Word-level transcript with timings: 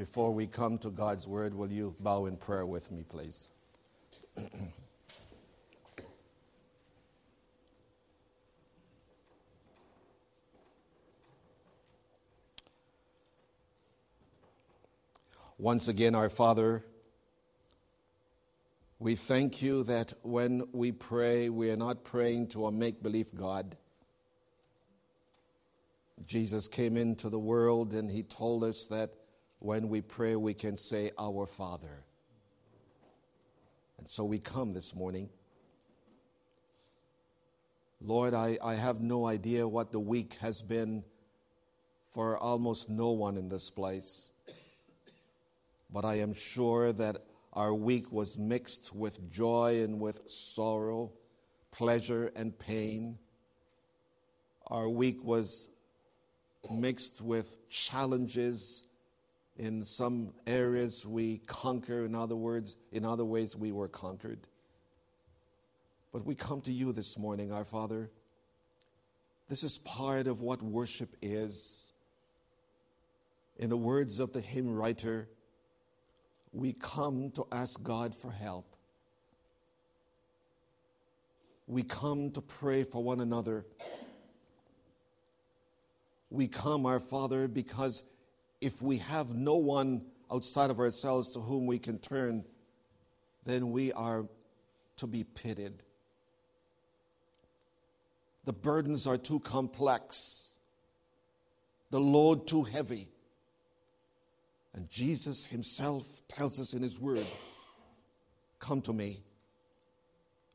Before 0.00 0.32
we 0.32 0.46
come 0.46 0.78
to 0.78 0.88
God's 0.88 1.28
word, 1.28 1.52
will 1.54 1.70
you 1.70 1.94
bow 2.00 2.24
in 2.24 2.38
prayer 2.38 2.64
with 2.64 2.90
me, 2.90 3.02
please? 3.06 3.50
Once 15.58 15.86
again, 15.88 16.14
our 16.14 16.30
Father, 16.30 16.82
we 18.98 19.14
thank 19.16 19.60
you 19.60 19.82
that 19.82 20.14
when 20.22 20.66
we 20.72 20.92
pray, 20.92 21.50
we 21.50 21.70
are 21.70 21.76
not 21.76 22.04
praying 22.04 22.46
to 22.48 22.64
a 22.64 22.72
make 22.72 23.02
believe 23.02 23.34
God. 23.34 23.76
Jesus 26.26 26.68
came 26.68 26.96
into 26.96 27.28
the 27.28 27.38
world 27.38 27.92
and 27.92 28.10
he 28.10 28.22
told 28.22 28.64
us 28.64 28.86
that 28.86 29.19
when 29.60 29.88
we 29.88 30.00
pray, 30.00 30.36
we 30.36 30.54
can 30.54 30.76
say, 30.76 31.10
Our 31.18 31.46
Father. 31.46 32.02
And 33.98 34.08
so 34.08 34.24
we 34.24 34.38
come 34.38 34.72
this 34.72 34.94
morning. 34.94 35.28
Lord, 38.00 38.32
I, 38.32 38.58
I 38.64 38.74
have 38.74 39.00
no 39.00 39.26
idea 39.26 39.68
what 39.68 39.92
the 39.92 40.00
week 40.00 40.34
has 40.40 40.62
been 40.62 41.04
for 42.10 42.38
almost 42.38 42.88
no 42.88 43.10
one 43.10 43.36
in 43.36 43.48
this 43.48 43.70
place. 43.70 44.32
But 45.92 46.04
I 46.06 46.16
am 46.20 46.32
sure 46.32 46.92
that 46.94 47.18
our 47.52 47.74
week 47.74 48.10
was 48.10 48.38
mixed 48.38 48.94
with 48.94 49.30
joy 49.30 49.82
and 49.84 50.00
with 50.00 50.22
sorrow, 50.30 51.12
pleasure 51.70 52.32
and 52.36 52.58
pain. 52.58 53.18
Our 54.68 54.88
week 54.88 55.22
was 55.22 55.68
mixed 56.70 57.20
with 57.20 57.68
challenges. 57.68 58.84
In 59.60 59.84
some 59.84 60.32
areas 60.46 61.06
we 61.06 61.36
conquer, 61.46 62.06
in 62.06 62.14
other 62.14 62.34
words, 62.34 62.76
in 62.92 63.04
other 63.04 63.26
ways 63.26 63.54
we 63.54 63.72
were 63.72 63.88
conquered. 63.88 64.38
But 66.12 66.24
we 66.24 66.34
come 66.34 66.62
to 66.62 66.72
you 66.72 66.92
this 66.92 67.18
morning, 67.18 67.52
our 67.52 67.66
Father. 67.66 68.10
This 69.50 69.62
is 69.62 69.76
part 69.80 70.26
of 70.26 70.40
what 70.40 70.62
worship 70.62 71.14
is. 71.20 71.92
In 73.58 73.68
the 73.68 73.76
words 73.76 74.18
of 74.18 74.32
the 74.32 74.40
hymn 74.40 74.74
writer, 74.74 75.28
we 76.54 76.72
come 76.72 77.30
to 77.32 77.46
ask 77.52 77.82
God 77.82 78.14
for 78.14 78.30
help. 78.30 78.74
We 81.66 81.82
come 81.82 82.30
to 82.30 82.40
pray 82.40 82.82
for 82.82 83.04
one 83.04 83.20
another. 83.20 83.66
We 86.30 86.48
come, 86.48 86.86
our 86.86 86.98
Father, 86.98 87.46
because 87.46 88.04
if 88.60 88.82
we 88.82 88.98
have 88.98 89.34
no 89.34 89.54
one 89.54 90.02
outside 90.32 90.70
of 90.70 90.78
ourselves 90.78 91.30
to 91.32 91.40
whom 91.40 91.66
we 91.66 91.78
can 91.78 91.98
turn, 91.98 92.44
then 93.44 93.70
we 93.70 93.92
are 93.92 94.26
to 94.96 95.06
be 95.06 95.24
pitied. 95.24 95.82
The 98.44 98.52
burdens 98.52 99.06
are 99.06 99.16
too 99.16 99.40
complex, 99.40 100.52
the 101.90 102.00
load 102.00 102.46
too 102.46 102.64
heavy. 102.64 103.08
And 104.74 104.88
Jesus 104.88 105.46
himself 105.46 106.04
tells 106.28 106.60
us 106.60 106.74
in 106.74 106.82
his 106.82 106.98
word 106.98 107.26
Come 108.60 108.82
to 108.82 108.92
me. 108.92 109.16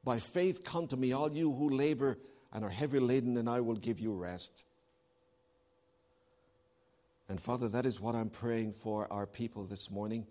By 0.04 0.20
faith, 0.20 0.64
come 0.64 0.88
to 0.88 0.98
me, 0.98 1.12
all 1.12 1.32
you 1.32 1.52
who 1.52 1.70
labor 1.70 2.20
and 2.54 2.64
are 2.64 2.70
heavy 2.70 3.00
laden, 3.00 3.36
and 3.38 3.50
I 3.50 3.62
will 3.62 3.76
give 3.76 4.00
you 4.00 4.14
rest. 4.14 4.64
And 7.28 7.40
Father, 7.40 7.68
that 7.70 7.86
is 7.86 8.00
what 8.00 8.16
I'm 8.16 8.30
praying 8.30 8.74
for 8.74 9.12
our 9.12 9.26
people 9.26 9.66
this 9.66 9.90
morning. 9.90 10.28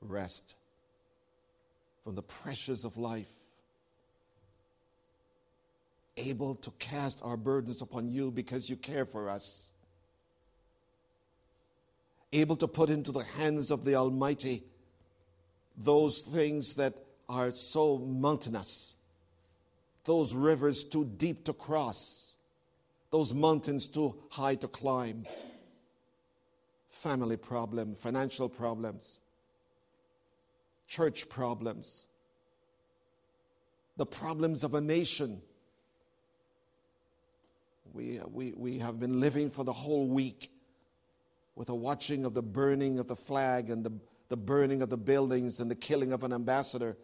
Rest 0.00 0.56
from 2.02 2.14
the 2.14 2.22
pressures 2.22 2.84
of 2.84 2.98
life, 2.98 3.32
able 6.18 6.54
to 6.56 6.70
cast 6.72 7.22
our 7.24 7.36
burdens 7.36 7.80
upon 7.80 8.08
you 8.08 8.30
because 8.30 8.68
you 8.68 8.76
care 8.76 9.06
for 9.06 9.28
us. 9.28 9.72
Able 12.32 12.56
to 12.56 12.68
put 12.68 12.90
into 12.90 13.10
the 13.10 13.24
hands 13.24 13.70
of 13.70 13.84
the 13.84 13.94
Almighty 13.94 14.64
those 15.76 16.20
things 16.20 16.74
that 16.74 16.94
are 17.28 17.50
so 17.50 17.98
mountainous, 17.98 18.94
those 20.04 20.34
rivers 20.34 20.84
too 20.84 21.04
deep 21.04 21.44
to 21.44 21.52
cross, 21.52 22.23
those 23.14 23.32
mountains 23.32 23.86
too 23.86 24.12
high 24.28 24.56
to 24.56 24.66
climb, 24.66 25.24
family 26.88 27.36
problem, 27.36 27.94
financial 27.94 28.48
problems, 28.48 29.20
church 30.88 31.28
problems, 31.28 32.08
the 33.96 34.04
problems 34.04 34.64
of 34.64 34.74
a 34.74 34.80
nation. 34.80 35.40
We, 37.92 38.18
we, 38.32 38.52
we 38.56 38.78
have 38.78 38.98
been 38.98 39.20
living 39.20 39.48
for 39.48 39.62
the 39.62 39.72
whole 39.72 40.08
week 40.08 40.50
with 41.54 41.68
a 41.68 41.74
watching 41.76 42.24
of 42.24 42.34
the 42.34 42.42
burning 42.42 42.98
of 42.98 43.06
the 43.06 43.14
flag 43.14 43.70
and 43.70 43.84
the, 43.84 43.92
the 44.28 44.36
burning 44.36 44.82
of 44.82 44.90
the 44.90 44.98
buildings 44.98 45.60
and 45.60 45.70
the 45.70 45.76
killing 45.76 46.12
of 46.12 46.24
an 46.24 46.32
ambassador. 46.32 46.96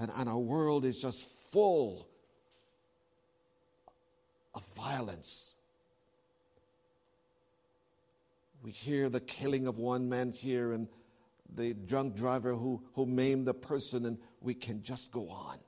And, 0.00 0.10
and 0.16 0.28
our 0.28 0.38
world 0.38 0.84
is 0.84 1.00
just 1.00 1.52
full 1.52 2.09
of 4.54 4.66
violence. 4.74 5.56
We 8.62 8.70
hear 8.70 9.08
the 9.08 9.20
killing 9.20 9.66
of 9.66 9.78
one 9.78 10.08
man 10.08 10.30
here 10.30 10.72
and 10.72 10.88
the 11.54 11.74
drunk 11.74 12.14
driver 12.14 12.54
who, 12.54 12.82
who 12.94 13.06
maimed 13.06 13.46
the 13.46 13.54
person, 13.54 14.06
and 14.06 14.18
we 14.40 14.54
can 14.54 14.82
just 14.82 15.12
go 15.12 15.28
on. 15.30 15.58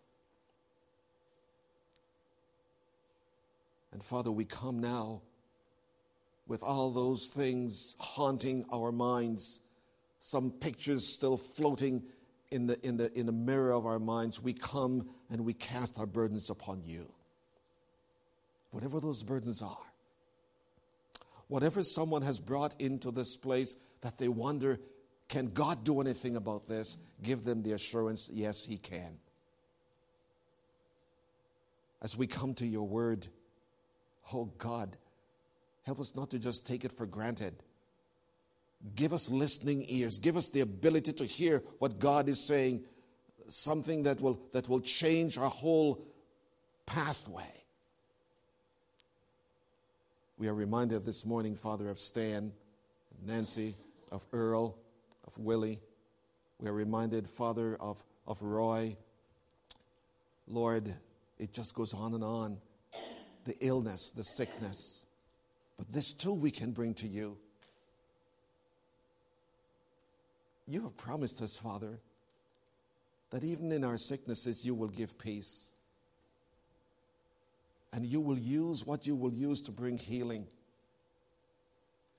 And 3.93 4.03
Father, 4.03 4.31
we 4.31 4.45
come 4.45 4.81
now 4.81 5.23
with 6.47 6.63
all 6.63 6.91
those 6.91 7.29
things 7.29 7.97
haunting 7.99 8.65
our 8.73 8.93
minds, 8.93 9.61
some 10.19 10.51
pictures 10.51 11.07
still 11.07 11.37
floating 11.37 12.03
in 12.51 12.67
the, 12.67 12.79
in 12.87 12.97
the, 12.97 13.11
in 13.19 13.27
the 13.27 13.33
mirror 13.33 13.73
of 13.73 13.87
our 13.87 13.99
minds, 13.99 14.43
we 14.43 14.53
come 14.53 15.09
and 15.31 15.45
we 15.45 15.55
cast 15.55 15.99
our 15.99 16.07
burdens 16.07 16.51
upon 16.51 16.83
you. 16.85 17.11
Whatever 18.73 19.01
those 19.01 19.23
burdens 19.23 19.63
are, 19.63 19.87
whatever 21.47 21.83
someone 21.83 22.23
has 22.23 22.41
brought 22.41 22.79
into 22.81 23.11
this 23.11 23.37
place 23.37 23.77
that 24.01 24.19
they 24.19 24.29
wonder, 24.29 24.81
can 25.29 25.49
God 25.49 25.85
do 25.85 26.01
anything 26.01 26.37
about 26.37 26.67
this? 26.67 26.97
Give 27.23 27.45
them 27.45 27.63
the 27.63 27.73
assurance, 27.73 28.29
yes, 28.33 28.65
He 28.65 28.77
can. 28.77 29.19
As 32.03 32.17
we 32.17 32.27
come 32.27 32.55
to 32.55 32.67
your 32.67 32.87
word, 32.87 33.29
oh 34.35 34.47
God, 34.59 34.97
Help 35.85 35.99
us 35.99 36.15
not 36.15 36.31
to 36.31 36.39
just 36.39 36.67
take 36.67 36.85
it 36.85 36.93
for 36.93 37.07
granted. 37.07 37.55
Give 38.95 39.13
us 39.13 39.31
listening 39.31 39.85
ears. 39.89 40.19
Give 40.19 40.37
us 40.37 40.49
the 40.49 40.61
ability 40.61 41.13
to 41.15 41.25
hear 41.25 41.63
what 41.79 41.99
God 41.99 42.29
is 42.29 42.47
saying, 42.47 42.85
something 43.49 44.05
that 44.05 44.21
will, 44.21 44.41
that 44.53 44.69
will 44.69 44.81
change 44.81 45.39
our 45.39 45.51
whole 45.51 46.05
pathway. 46.87 47.62
We 50.43 50.49
are 50.49 50.55
reminded 50.55 51.07
this 51.07 51.25
morning, 51.25 51.55
Father, 51.55 51.89
of 51.89 52.01
Stan, 52.01 52.51
Nancy, 53.25 53.77
of 54.11 54.27
Earl, 54.33 54.77
of 55.25 55.39
Willie. 55.39 55.79
We 56.59 56.69
are 56.69 56.73
reminded, 56.73 57.29
Father, 57.29 57.77
of, 57.77 58.03
of 58.27 58.43
Roy. 58.43 58.97
Lord, 60.49 60.93
it 61.39 61.53
just 61.53 61.77
goes 61.77 61.95
on 61.95 62.15
and 62.15 62.25
on. 62.25 62.59
The 63.45 63.55
illness, 63.61 64.11
the 64.11 64.25
sickness. 64.25 65.07
But 65.79 65.93
this 65.93 66.13
too 66.13 66.35
we 66.35 66.51
can 66.51 66.73
bring 66.73 66.95
to 66.95 67.07
you. 67.07 67.39
You 70.67 70.83
have 70.83 70.97
promised 70.97 71.41
us, 71.41 71.57
Father, 71.57 72.01
that 73.31 73.45
even 73.45 73.71
in 73.71 73.85
our 73.85 73.97
sicknesses 73.97 74.67
you 74.67 74.75
will 74.75 74.89
give 74.89 75.17
peace. 75.17 75.72
And 77.93 78.05
you 78.07 78.21
will 78.21 78.39
use 78.39 78.87
what 78.87 79.07
you 79.07 79.15
will 79.15 79.33
use 79.33 79.61
to 79.63 79.73
bring 79.73 79.99
healing. 79.99 80.47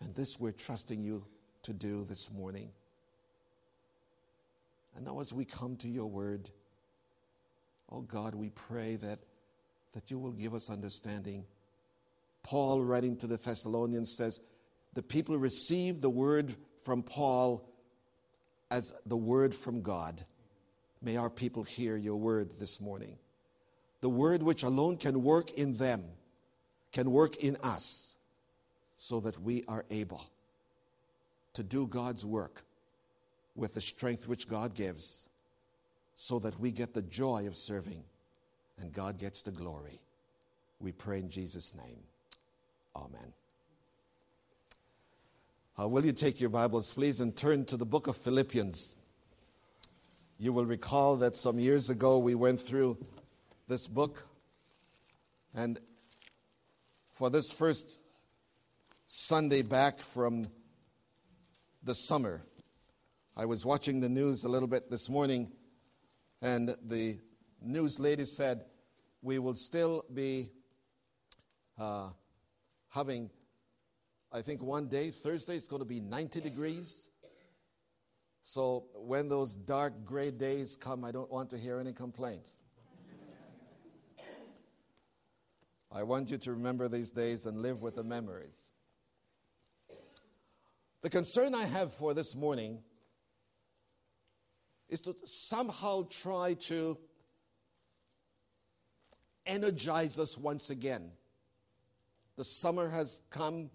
And 0.01 0.13
this 0.13 0.39
we're 0.39 0.51
trusting 0.51 1.01
you 1.01 1.25
to 1.63 1.73
do 1.73 2.03
this 2.03 2.31
morning. 2.31 2.69
And 4.95 5.05
now, 5.05 5.19
as 5.19 5.33
we 5.33 5.45
come 5.45 5.75
to 5.77 5.87
your 5.87 6.05
word, 6.05 6.49
oh 7.91 8.01
God, 8.01 8.35
we 8.35 8.49
pray 8.49 8.97
that, 8.97 9.19
that 9.93 10.11
you 10.11 10.19
will 10.19 10.33
give 10.33 10.53
us 10.53 10.69
understanding 10.69 11.45
Paul, 12.43 12.81
writing 12.81 13.15
to 13.17 13.27
the 13.27 13.37
Thessalonians, 13.37 14.15
says, 14.15 14.41
The 14.93 15.01
people 15.01 15.37
received 15.37 16.01
the 16.01 16.09
word 16.09 16.53
from 16.81 17.01
Paul 17.01 17.67
as 18.69 18.93
the 19.05 19.17
word 19.17 19.55
from 19.55 19.81
God. 19.81 20.21
May 21.01 21.17
our 21.17 21.29
people 21.29 21.63
hear 21.63 21.95
your 21.95 22.17
word 22.17 22.59
this 22.59 22.79
morning. 22.81 23.17
The 24.03 24.09
word 24.09 24.43
which 24.43 24.63
alone 24.63 24.97
can 24.97 25.23
work 25.23 25.51
in 25.51 25.77
them, 25.77 26.03
can 26.91 27.09
work 27.09 27.37
in 27.37 27.55
us, 27.63 28.17
so 28.97 29.21
that 29.21 29.41
we 29.41 29.63
are 29.69 29.85
able 29.89 30.25
to 31.53 31.63
do 31.63 31.87
God's 31.87 32.25
work 32.25 32.63
with 33.55 33.75
the 33.75 33.79
strength 33.79 34.27
which 34.27 34.49
God 34.49 34.75
gives 34.75 35.29
so 36.15 36.37
that 36.39 36.59
we 36.59 36.73
get 36.73 36.93
the 36.93 37.01
joy 37.03 37.47
of 37.47 37.55
serving 37.55 38.03
and 38.77 38.91
God 38.91 39.17
gets 39.17 39.41
the 39.41 39.51
glory. 39.51 40.01
We 40.81 40.91
pray 40.91 41.19
in 41.19 41.29
Jesus' 41.29 41.73
name. 41.73 41.99
Amen. 42.97 43.31
Uh, 45.79 45.87
will 45.87 46.05
you 46.05 46.11
take 46.11 46.41
your 46.41 46.49
Bibles, 46.49 46.91
please, 46.91 47.21
and 47.21 47.33
turn 47.33 47.63
to 47.67 47.77
the 47.77 47.85
book 47.85 48.07
of 48.07 48.17
Philippians? 48.17 48.97
You 50.39 50.51
will 50.51 50.65
recall 50.65 51.15
that 51.15 51.37
some 51.37 51.57
years 51.57 51.89
ago 51.89 52.17
we 52.17 52.35
went 52.35 52.59
through 52.59 52.97
this 53.67 53.87
book, 53.87 54.25
and 55.55 55.79
for 57.13 57.29
this 57.29 57.51
first 57.51 57.99
Sunday 59.05 59.61
back 59.61 59.99
from 59.99 60.47
the 61.83 61.93
summer, 61.93 62.41
I 63.37 63.45
was 63.45 63.65
watching 63.65 63.99
the 64.01 64.09
news 64.09 64.43
a 64.43 64.49
little 64.49 64.67
bit 64.67 64.91
this 64.91 65.09
morning, 65.09 65.51
and 66.41 66.69
the 66.85 67.19
news 67.61 67.99
lady 67.99 68.25
said, 68.25 68.65
We 69.21 69.39
will 69.39 69.55
still 69.55 70.03
be 70.13 70.49
uh, 71.79 72.09
having, 72.89 73.29
I 74.31 74.41
think 74.41 74.61
one 74.61 74.87
day, 74.87 75.09
Thursday, 75.09 75.55
it's 75.55 75.67
going 75.67 75.81
to 75.81 75.87
be 75.87 76.01
90 76.01 76.41
degrees. 76.41 77.09
So 78.41 78.87
when 78.93 79.29
those 79.29 79.55
dark 79.55 80.03
gray 80.03 80.31
days 80.31 80.75
come, 80.75 81.05
I 81.05 81.11
don't 81.11 81.31
want 81.31 81.49
to 81.51 81.57
hear 81.57 81.79
any 81.79 81.93
complaints. 81.93 82.62
I 85.95 86.01
want 86.01 86.31
you 86.31 86.39
to 86.39 86.51
remember 86.53 86.87
these 86.87 87.11
days 87.11 87.45
and 87.45 87.61
live 87.61 87.83
with 87.83 87.95
the 87.95 88.03
memories. 88.03 88.71
The 91.03 91.09
concern 91.09 91.53
I 91.53 91.65
have 91.65 91.93
for 91.93 92.15
this 92.15 92.35
morning 92.35 92.79
is 94.89 95.01
to 95.01 95.13
somehow 95.25 96.07
try 96.09 96.55
to 96.67 96.97
energize 99.45 100.17
us 100.17 100.35
once 100.35 100.71
again. 100.71 101.11
The 102.37 102.43
summer 102.43 102.89
has 102.89 103.21
come 103.29 103.69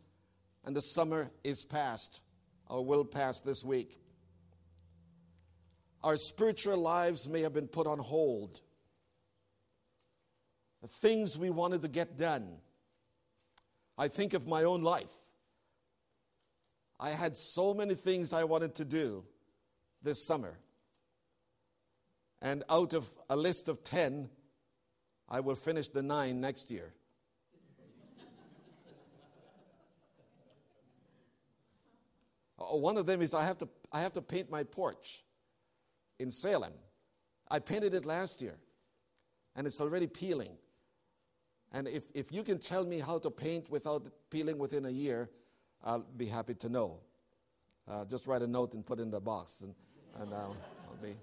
and 0.65 0.75
the 0.75 0.81
summer 0.81 1.31
is 1.45 1.65
past, 1.65 2.23
or 2.67 2.85
will 2.85 3.05
pass 3.05 3.41
this 3.43 3.65
week. 3.65 3.95
Our 6.03 6.17
spiritual 6.17 6.79
lives 6.79 7.29
may 7.29 7.43
have 7.43 7.53
been 7.53 7.69
put 7.69 7.87
on 7.87 8.01
hold. 8.01 8.61
The 10.83 10.89
things 10.89 11.39
we 11.39 11.51
wanted 11.51 11.83
to 11.83 11.89
get 11.89 12.17
done. 12.17 12.59
I 13.97 14.09
think 14.09 14.35
of 14.35 14.47
my 14.47 14.65
own 14.65 14.83
life. 14.83 15.13
I 17.01 17.11
had 17.11 17.37
so 17.37 17.75
many 17.75 17.95
things 17.95 18.33
I 18.33 18.45
wanted 18.45 18.75
to 18.77 18.85
do 18.85 19.25
this 20.03 20.27
summer. 20.27 20.59
And 22.41 22.63
out 22.69 22.93
of 22.93 23.09
a 23.29 23.37
list 23.37 23.69
of 23.69 23.83
10, 23.83 24.29
I 25.29 25.41
will 25.41 25.55
finish 25.55 25.89
the 25.89 26.03
nine 26.03 26.41
next 26.41 26.71
year. 26.71 26.93
Uh, 32.61 32.77
one 32.77 32.97
of 32.97 33.07
them 33.07 33.23
is 33.23 33.35
I 33.35 33.45
have, 33.47 33.57
to, 33.59 33.69
I 33.93 34.01
have 34.01 34.13
to 34.15 34.21
paint 34.21 34.51
my 34.51 34.65
porch 34.65 35.23
in 36.19 36.29
Salem. 36.29 36.73
I 37.49 37.61
painted 37.61 37.95
it 37.95 38.05
last 38.05 38.43
year, 38.43 38.59
and 39.55 39.65
it's 39.65 39.81
already 39.81 40.09
peeling. 40.09 40.59
And 41.73 41.87
if, 41.89 42.05
if 42.15 42.33
you 42.33 42.43
can 42.43 42.59
tell 42.59 42.85
me 42.85 42.99
how 42.99 43.19
to 43.19 43.31
paint 43.31 43.71
without 43.71 44.09
peeling 44.31 44.59
within 44.59 44.87
a 44.87 44.91
year, 44.91 45.29
I'll 45.85 46.05
be 46.17 46.27
happy 46.27 46.55
to 46.55 46.69
know. 46.69 47.01
Uh, 47.87 48.05
just 48.05 48.27
write 48.27 48.43
a 48.43 48.47
note 48.47 48.75
and 48.75 48.85
put 48.85 48.99
in 48.99 49.11
the 49.11 49.21
box, 49.21 49.63
and, 49.63 49.75
and 50.21 50.33
uh, 50.33 50.37
I'll 50.37 51.03
be 51.03 51.15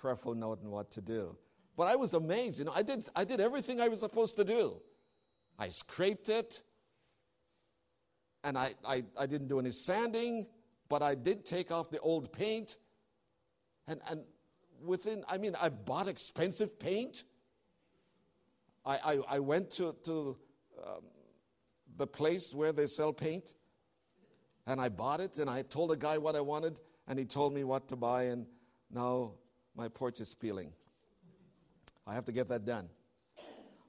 prayerful 0.00 0.34
note 0.34 0.60
on 0.62 0.70
what 0.70 0.90
to 0.92 1.00
do. 1.00 1.36
But 1.76 1.88
I 1.88 1.96
was 1.96 2.14
amazed. 2.14 2.58
You 2.58 2.66
know, 2.66 2.72
I 2.74 2.82
did, 2.82 3.04
I 3.14 3.24
did 3.24 3.40
everything 3.40 3.80
I 3.80 3.88
was 3.88 4.00
supposed 4.00 4.36
to 4.36 4.44
do. 4.44 4.80
I 5.58 5.68
scraped 5.68 6.28
it, 6.28 6.62
and 8.44 8.56
I, 8.56 8.70
I, 8.86 9.04
I 9.18 9.26
didn't 9.26 9.48
do 9.48 9.58
any 9.58 9.70
sanding, 9.70 10.46
but 10.88 11.02
I 11.02 11.14
did 11.14 11.44
take 11.44 11.70
off 11.70 11.90
the 11.90 11.98
old 12.00 12.32
paint. 12.32 12.76
And, 13.88 14.00
and 14.10 14.22
within, 14.82 15.22
I 15.28 15.38
mean, 15.38 15.54
I 15.60 15.68
bought 15.68 16.08
expensive 16.08 16.78
paint. 16.78 17.24
I, 18.86 18.98
I, 19.04 19.18
I 19.28 19.38
went 19.40 19.70
to, 19.72 19.94
to 20.04 20.36
um, 20.86 21.02
the 21.96 22.06
place 22.06 22.54
where 22.54 22.72
they 22.72 22.86
sell 22.86 23.12
paint, 23.12 23.54
and 24.66 24.80
I 24.80 24.88
bought 24.88 25.20
it, 25.20 25.38
and 25.38 25.50
I 25.50 25.62
told 25.62 25.90
the 25.90 25.96
guy 25.96 26.18
what 26.18 26.36
I 26.36 26.40
wanted, 26.40 26.80
and 27.08 27.18
he 27.18 27.24
told 27.24 27.52
me 27.52 27.64
what 27.64 27.88
to 27.88 27.96
buy, 27.96 28.24
and 28.24 28.46
now 28.90 29.32
my 29.76 29.88
porch 29.88 30.20
is 30.20 30.34
peeling. 30.34 30.72
I 32.06 32.14
have 32.14 32.24
to 32.26 32.32
get 32.32 32.48
that 32.48 32.64
done. 32.64 32.88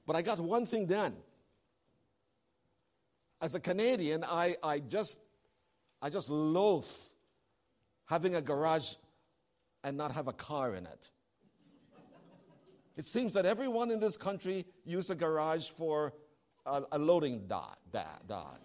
But 0.06 0.16
I 0.16 0.22
got 0.22 0.40
one 0.40 0.66
thing 0.66 0.86
done. 0.86 1.14
As 3.40 3.54
a 3.54 3.60
Canadian, 3.60 4.24
I, 4.24 4.56
I 4.62 4.80
just 4.80 5.20
I 6.02 6.10
just 6.10 6.30
loathe 6.30 6.86
having 8.06 8.34
a 8.34 8.42
garage 8.42 8.94
and 9.84 9.96
not 9.96 10.12
have 10.12 10.26
a 10.28 10.32
car 10.32 10.74
in 10.74 10.86
it. 10.86 11.12
It 12.98 13.06
seems 13.06 13.32
that 13.34 13.46
everyone 13.46 13.92
in 13.92 14.00
this 14.00 14.16
country 14.16 14.66
uses 14.84 15.10
a 15.10 15.14
garage 15.14 15.68
for 15.70 16.12
a, 16.66 16.82
a 16.92 16.98
loading 16.98 17.46
dock, 17.46 17.78
dock. 17.92 18.60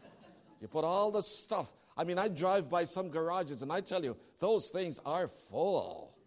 You 0.59 0.67
put 0.67 0.83
all 0.83 1.11
the 1.11 1.21
stuff. 1.21 1.71
I 1.95 2.03
mean, 2.03 2.17
I 2.17 2.29
drive 2.29 2.67
by 2.67 2.85
some 2.85 3.09
garages 3.09 3.61
and 3.61 3.71
I 3.71 3.79
tell 3.79 4.03
you, 4.03 4.17
those 4.39 4.71
things 4.71 4.99
are 5.05 5.27
full. 5.27 6.17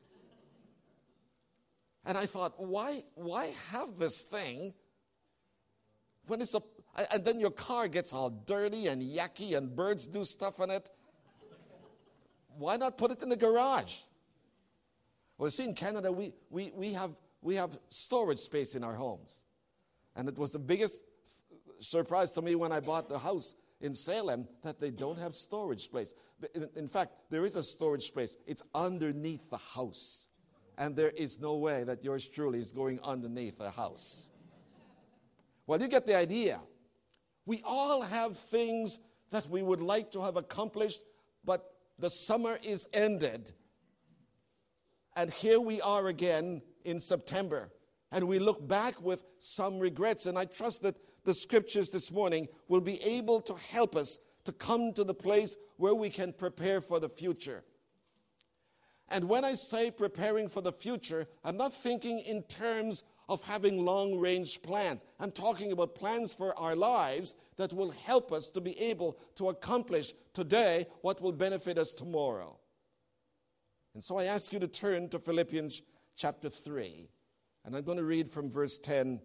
And 2.04 2.16
I 2.16 2.26
thought, 2.26 2.54
why, 2.58 3.02
why 3.16 3.52
have 3.72 3.98
this 3.98 4.22
thing 4.22 4.72
when 6.28 6.40
it's 6.40 6.54
a, 6.54 6.62
and 7.12 7.24
then 7.24 7.40
your 7.40 7.50
car 7.50 7.88
gets 7.88 8.12
all 8.12 8.30
dirty 8.30 8.86
and 8.86 9.02
yucky 9.02 9.56
and 9.56 9.74
birds 9.74 10.06
do 10.06 10.24
stuff 10.24 10.60
in 10.60 10.70
it? 10.70 10.90
Why 12.56 12.76
not 12.76 12.96
put 12.96 13.10
it 13.10 13.20
in 13.24 13.30
the 13.30 13.36
garage? 13.36 13.98
Well, 15.38 15.50
see, 15.50 15.64
in 15.64 15.74
Canada, 15.74 16.12
we, 16.12 16.32
we, 16.50 16.70
we, 16.74 16.92
have, 16.92 17.10
we 17.42 17.54
have 17.56 17.78
storage 17.88 18.38
space 18.38 18.74
in 18.74 18.84
our 18.84 18.94
homes. 18.94 19.44
And 20.14 20.28
it 20.28 20.38
was 20.38 20.52
the 20.52 20.58
biggest 20.58 21.06
surprise 21.80 22.32
to 22.32 22.42
me 22.42 22.54
when 22.54 22.72
I 22.72 22.80
bought 22.80 23.08
the 23.08 23.18
house 23.18 23.54
in 23.80 23.92
Salem 23.92 24.48
that 24.62 24.80
they 24.80 24.90
don't 24.90 25.18
have 25.18 25.34
storage 25.34 25.84
space. 25.84 26.14
In, 26.76 26.88
fact, 26.88 27.12
there 27.30 27.44
is 27.44 27.56
a 27.56 27.62
storage 27.62 28.08
space, 28.08 28.36
it's 28.46 28.62
underneath 28.74 29.50
the 29.50 29.58
house 29.58 30.28
and 30.78 30.94
there 30.94 31.10
is 31.10 31.40
no 31.40 31.56
way 31.56 31.84
that 31.84 32.04
yours 32.04 32.28
truly 32.28 32.58
is 32.58 32.72
going 32.72 33.00
underneath 33.02 33.60
a 33.60 33.70
house. 33.70 34.30
Well, 35.66 35.80
you 35.80 35.88
get 35.88 36.06
the 36.06 36.16
idea. 36.16 36.60
We 37.46 37.62
all 37.64 38.02
have 38.02 38.36
things 38.36 38.98
that 39.30 39.48
we 39.48 39.62
would 39.62 39.80
like 39.80 40.12
to 40.12 40.22
have 40.22 40.36
accomplished, 40.36 41.00
but 41.44 41.64
the 41.98 42.10
summer 42.10 42.58
is 42.62 42.86
ended. 42.92 43.50
And 45.16 45.30
here 45.30 45.58
we 45.58 45.80
are 45.80 46.06
again 46.08 46.62
in 46.86 46.98
September. 46.98 47.70
And 48.12 48.24
we 48.24 48.38
look 48.38 48.66
back 48.66 49.02
with 49.02 49.24
some 49.38 49.78
regrets. 49.78 50.26
And 50.26 50.38
I 50.38 50.44
trust 50.44 50.82
that 50.82 50.96
the 51.24 51.34
scriptures 51.34 51.90
this 51.90 52.12
morning 52.12 52.46
will 52.68 52.80
be 52.80 53.02
able 53.02 53.40
to 53.40 53.54
help 53.54 53.96
us 53.96 54.18
to 54.44 54.52
come 54.52 54.92
to 54.94 55.04
the 55.04 55.14
place 55.14 55.56
where 55.76 55.94
we 55.94 56.08
can 56.08 56.32
prepare 56.32 56.80
for 56.80 57.00
the 57.00 57.08
future. 57.08 57.64
And 59.08 59.28
when 59.28 59.44
I 59.44 59.54
say 59.54 59.90
preparing 59.90 60.48
for 60.48 60.60
the 60.60 60.72
future, 60.72 61.26
I'm 61.44 61.56
not 61.56 61.72
thinking 61.72 62.20
in 62.20 62.42
terms 62.44 63.02
of 63.28 63.42
having 63.42 63.84
long 63.84 64.18
range 64.18 64.62
plans. 64.62 65.04
I'm 65.20 65.32
talking 65.32 65.72
about 65.72 65.94
plans 65.94 66.32
for 66.32 66.56
our 66.58 66.76
lives 66.76 67.34
that 67.56 67.72
will 67.72 67.90
help 67.90 68.32
us 68.32 68.48
to 68.50 68.60
be 68.60 68.78
able 68.80 69.18
to 69.36 69.48
accomplish 69.48 70.12
today 70.32 70.86
what 71.02 71.20
will 71.20 71.32
benefit 71.32 71.78
us 71.78 71.92
tomorrow. 71.92 72.56
And 73.94 74.02
so 74.02 74.18
I 74.18 74.24
ask 74.24 74.52
you 74.52 74.60
to 74.60 74.68
turn 74.68 75.08
to 75.08 75.18
Philippians 75.18 75.82
chapter 76.16 76.48
3. 76.48 77.08
And 77.64 77.76
I'm 77.76 77.84
going 77.84 77.98
to 77.98 78.04
read 78.04 78.28
from 78.28 78.50
verse 78.50 78.78
10 78.78 79.20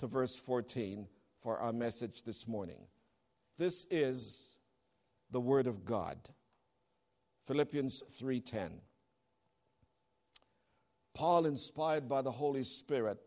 to 0.00 0.06
verse 0.06 0.36
14 0.36 1.06
for 1.40 1.58
our 1.58 1.72
message 1.72 2.24
this 2.24 2.46
morning. 2.46 2.86
This 3.58 3.86
is 3.90 4.58
the 5.30 5.40
word 5.40 5.66
of 5.66 5.84
God. 5.84 6.18
Philippians 7.46 8.02
3:10. 8.20 8.80
Paul, 11.14 11.46
inspired 11.46 12.08
by 12.08 12.22
the 12.22 12.30
Holy 12.30 12.62
Spirit, 12.62 13.18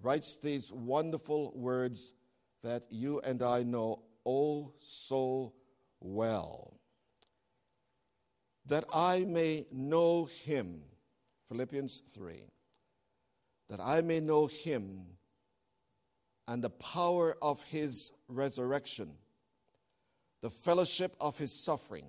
writes 0.00 0.38
these 0.38 0.72
wonderful 0.72 1.52
words 1.54 2.14
that 2.62 2.86
you 2.90 3.20
and 3.20 3.42
I 3.42 3.62
know 3.62 4.04
oh 4.24 4.72
so 4.78 5.52
well. 6.00 6.80
That 8.66 8.84
I 8.94 9.24
may 9.24 9.66
know 9.72 10.24
him, 10.24 10.82
Philippians 11.52 12.00
3, 12.14 12.46
that 13.68 13.78
I 13.78 14.00
may 14.00 14.20
know 14.20 14.46
him 14.46 15.02
and 16.48 16.64
the 16.64 16.70
power 16.70 17.36
of 17.42 17.62
his 17.64 18.10
resurrection, 18.26 19.10
the 20.40 20.48
fellowship 20.48 21.14
of 21.20 21.36
his 21.36 21.52
suffering, 21.52 22.06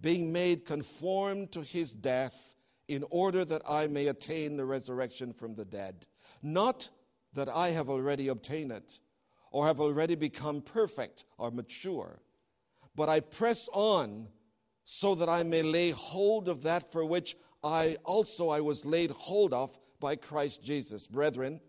being 0.00 0.32
made 0.32 0.64
conformed 0.64 1.52
to 1.52 1.60
his 1.60 1.92
death, 1.92 2.54
in 2.88 3.04
order 3.10 3.44
that 3.44 3.60
I 3.68 3.86
may 3.86 4.06
attain 4.06 4.56
the 4.56 4.64
resurrection 4.64 5.34
from 5.34 5.54
the 5.54 5.66
dead. 5.66 6.06
Not 6.42 6.88
that 7.34 7.50
I 7.50 7.68
have 7.68 7.90
already 7.90 8.28
obtained 8.28 8.72
it, 8.72 8.98
or 9.50 9.66
have 9.66 9.78
already 9.78 10.14
become 10.14 10.62
perfect 10.62 11.26
or 11.36 11.50
mature, 11.50 12.18
but 12.94 13.10
I 13.10 13.20
press 13.20 13.68
on 13.74 14.28
so 14.84 15.14
that 15.16 15.28
I 15.28 15.42
may 15.42 15.62
lay 15.62 15.90
hold 15.90 16.48
of 16.48 16.62
that 16.62 16.90
for 16.90 17.04
which 17.04 17.36
I 17.66 17.96
also 18.04 18.48
I 18.48 18.60
was 18.60 18.84
laid 18.84 19.10
hold 19.10 19.52
of 19.52 19.76
by 19.98 20.16
Christ 20.16 20.62
Jesus. 20.62 21.06
Brethren, 21.06 21.60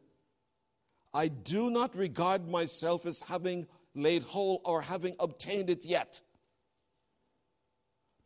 I 1.13 1.27
do 1.27 1.69
not 1.69 1.95
regard 1.95 2.47
myself 2.49 3.05
as 3.05 3.21
having 3.21 3.67
laid 3.95 4.23
hold 4.23 4.61
or 4.63 4.81
having 4.81 5.15
obtained 5.19 5.69
it 5.69 5.85
yet. 5.85 6.21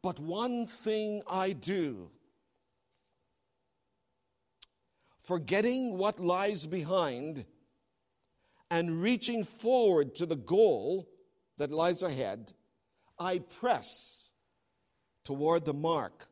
But 0.01 0.19
one 0.19 0.65
thing 0.65 1.21
I 1.29 1.53
do, 1.53 2.09
forgetting 5.21 5.97
what 5.97 6.19
lies 6.19 6.65
behind 6.65 7.45
and 8.69 9.01
reaching 9.01 9.43
forward 9.43 10.15
to 10.15 10.25
the 10.25 10.35
goal 10.35 11.07
that 11.57 11.71
lies 11.71 12.01
ahead, 12.01 12.51
I 13.19 13.39
press 13.39 14.31
toward 15.23 15.65
the 15.65 15.73
mark 15.73 16.27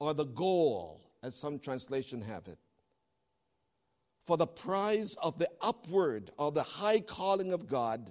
or 0.00 0.14
the 0.14 0.24
goal, 0.24 1.00
as 1.22 1.36
some 1.36 1.58
translation 1.58 2.20
have 2.22 2.48
it. 2.48 2.58
For 4.22 4.36
the 4.36 4.46
prize 4.46 5.14
of 5.22 5.38
the 5.38 5.48
upward 5.60 6.30
or 6.38 6.50
the 6.50 6.62
high 6.62 7.00
calling 7.00 7.52
of 7.52 7.68
God 7.68 8.10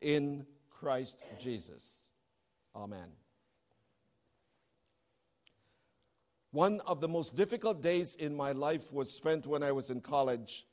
in 0.00 0.46
Christ 0.70 1.22
Jesus. 1.38 2.08
Amen. 2.74 3.12
One 6.52 6.80
of 6.86 7.00
the 7.00 7.08
most 7.08 7.36
difficult 7.36 7.82
days 7.82 8.16
in 8.16 8.34
my 8.34 8.52
life 8.52 8.92
was 8.92 9.12
spent 9.12 9.46
when 9.46 9.62
I 9.62 9.72
was 9.72 9.90
in 9.90 10.00
college. 10.00 10.66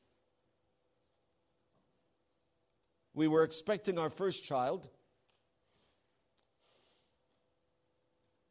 We 3.14 3.28
were 3.28 3.44
expecting 3.44 4.00
our 4.00 4.10
first 4.10 4.44
child. 4.44 4.90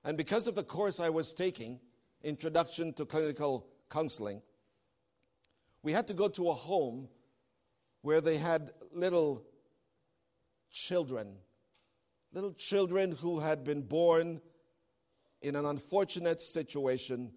And 0.06 0.16
because 0.16 0.46
of 0.46 0.54
the 0.54 0.62
course 0.62 1.00
I 1.00 1.10
was 1.10 1.32
taking, 1.32 1.80
Introduction 2.22 2.92
to 2.94 3.04
Clinical 3.04 3.66
Counseling, 3.90 4.40
we 5.82 5.90
had 5.90 6.06
to 6.06 6.14
go 6.14 6.28
to 6.28 6.48
a 6.48 6.54
home 6.54 7.08
where 8.02 8.20
they 8.20 8.36
had 8.36 8.70
little 8.92 9.44
children, 10.70 11.34
little 12.32 12.52
children 12.52 13.12
who 13.12 13.40
had 13.40 13.64
been 13.64 13.82
born 13.82 14.40
in 15.42 15.56
an 15.56 15.66
unfortunate 15.66 16.40
situation 16.40 17.32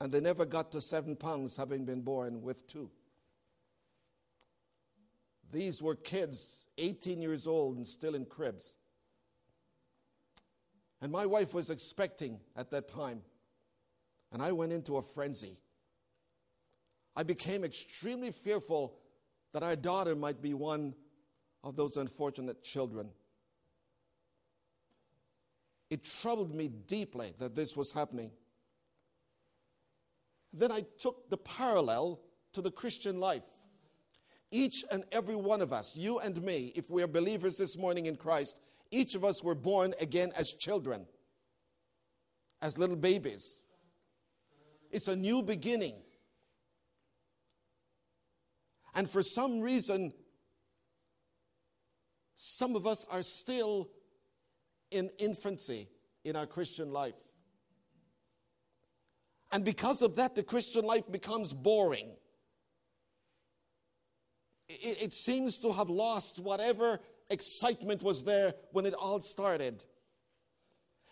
and 0.00 0.10
they 0.10 0.20
never 0.20 0.46
got 0.46 0.72
to 0.72 0.80
seven 0.80 1.16
pounds 1.16 1.56
having 1.56 1.84
been 1.84 2.00
born 2.00 2.40
with 2.40 2.66
two. 2.66 2.90
These 5.52 5.82
were 5.82 5.96
kids, 5.96 6.66
18 6.78 7.20
years 7.20 7.46
old 7.46 7.76
and 7.76 7.86
still 7.86 8.14
in 8.14 8.24
cribs. 8.24 8.78
And 11.00 11.12
my 11.12 11.26
wife 11.26 11.54
was 11.54 11.70
expecting 11.70 12.40
at 12.56 12.70
that 12.70 12.88
time. 12.88 13.22
And 14.32 14.42
I 14.42 14.52
went 14.52 14.72
into 14.72 14.96
a 14.96 15.02
frenzy. 15.02 15.58
I 17.16 17.22
became 17.22 17.64
extremely 17.64 18.30
fearful 18.30 18.96
that 19.52 19.62
our 19.62 19.76
daughter 19.76 20.14
might 20.14 20.42
be 20.42 20.54
one 20.54 20.94
of 21.64 21.76
those 21.76 21.96
unfortunate 21.96 22.62
children. 22.62 23.08
It 25.90 26.04
troubled 26.04 26.54
me 26.54 26.68
deeply 26.68 27.32
that 27.38 27.56
this 27.56 27.76
was 27.76 27.92
happening. 27.92 28.30
Then 30.52 30.70
I 30.70 30.82
took 30.98 31.30
the 31.30 31.38
parallel 31.38 32.20
to 32.52 32.60
the 32.60 32.70
Christian 32.70 33.20
life. 33.20 33.44
Each 34.50 34.84
and 34.90 35.04
every 35.12 35.36
one 35.36 35.60
of 35.60 35.72
us, 35.72 35.96
you 35.96 36.20
and 36.20 36.40
me, 36.42 36.72
if 36.74 36.90
we 36.90 37.02
are 37.02 37.08
believers 37.08 37.56
this 37.56 37.76
morning 37.76 38.06
in 38.06 38.16
Christ, 38.16 38.60
each 38.90 39.14
of 39.14 39.24
us 39.24 39.42
were 39.42 39.54
born 39.54 39.92
again 40.00 40.32
as 40.36 40.52
children, 40.52 41.06
as 42.62 42.78
little 42.78 42.96
babies. 42.96 43.62
It's 44.90 45.08
a 45.08 45.16
new 45.16 45.42
beginning. 45.42 45.96
And 48.94 49.08
for 49.08 49.22
some 49.22 49.60
reason, 49.60 50.12
some 52.34 52.76
of 52.76 52.86
us 52.86 53.04
are 53.10 53.22
still 53.22 53.90
in 54.90 55.10
infancy 55.18 55.88
in 56.24 56.36
our 56.36 56.46
Christian 56.46 56.92
life. 56.92 57.14
And 59.52 59.64
because 59.64 60.02
of 60.02 60.16
that, 60.16 60.34
the 60.34 60.42
Christian 60.42 60.84
life 60.84 61.10
becomes 61.10 61.52
boring. 61.52 62.10
It, 64.68 65.02
it, 65.04 65.12
seems 65.14 65.56
to 65.58 65.72
have 65.72 65.88
lost 65.88 66.40
whatever 66.40 67.00
excitement 67.30 68.02
was 68.02 68.24
there 68.24 68.54
when 68.72 68.86
it 68.86 68.94
all 68.94 69.20
started. 69.20 69.84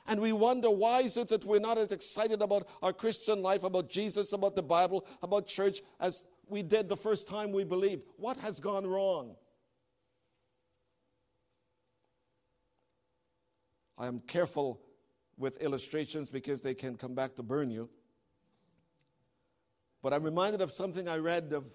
And 0.08 0.20
we 0.20 0.32
wonder 0.32 0.70
why 0.70 1.00
is 1.00 1.16
it 1.16 1.28
that 1.28 1.44
we're 1.44 1.58
not 1.58 1.78
as 1.78 1.90
excited 1.90 2.40
about 2.40 2.68
our 2.82 2.92
Christian 2.92 3.42
life, 3.42 3.64
about 3.64 3.88
Jesus, 3.88 4.32
about 4.32 4.54
the 4.54 4.62
Bible, 4.62 5.04
about 5.22 5.46
church 5.46 5.80
as 5.98 6.26
we 6.48 6.62
did 6.62 6.88
the 6.88 6.96
first 6.96 7.26
time 7.26 7.52
we 7.52 7.64
believed? 7.64 8.04
What 8.16 8.36
has 8.38 8.60
gone 8.60 8.86
wrong? 8.86 9.34
I 13.98 14.06
am 14.06 14.20
careful 14.20 14.80
with 15.36 15.62
illustrations 15.62 16.30
because 16.30 16.60
they 16.60 16.74
can 16.74 16.96
come 16.96 17.14
back 17.14 17.34
to 17.36 17.42
burn 17.42 17.70
you. 17.70 17.88
But 20.02 20.12
I'm 20.12 20.22
reminded 20.22 20.60
of 20.60 20.70
something 20.70 21.08
I 21.08 21.18
read 21.18 21.52
of 21.52 21.66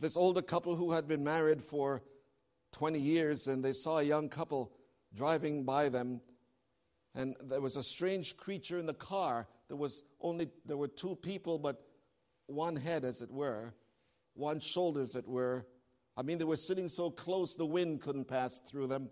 this 0.00 0.16
older 0.16 0.42
couple 0.42 0.74
who 0.76 0.92
had 0.92 1.06
been 1.06 1.24
married 1.24 1.62
for 1.62 2.02
20 2.72 2.98
years 2.98 3.46
and 3.46 3.64
they 3.64 3.72
saw 3.72 3.98
a 3.98 4.02
young 4.02 4.28
couple 4.28 4.72
driving 5.14 5.64
by 5.64 5.88
them 5.88 6.20
and 7.14 7.36
there 7.44 7.60
was 7.60 7.76
a 7.76 7.82
strange 7.82 8.36
creature 8.36 8.78
in 8.78 8.86
the 8.86 8.94
car. 8.94 9.46
There 9.68 9.76
was 9.76 10.02
only 10.20 10.48
there 10.66 10.76
were 10.76 10.88
two 10.88 11.14
people 11.16 11.58
but 11.58 11.80
one 12.46 12.76
head 12.76 13.04
as 13.04 13.22
it 13.22 13.30
were 13.30 13.72
one 14.34 14.58
shoulder 14.60 15.00
as 15.00 15.14
it 15.14 15.26
were. 15.26 15.64
I 16.16 16.22
mean 16.22 16.38
they 16.38 16.44
were 16.44 16.56
sitting 16.56 16.88
so 16.88 17.10
close 17.10 17.54
the 17.54 17.66
wind 17.66 18.00
couldn't 18.00 18.26
pass 18.26 18.60
through 18.68 18.88
them. 18.88 19.08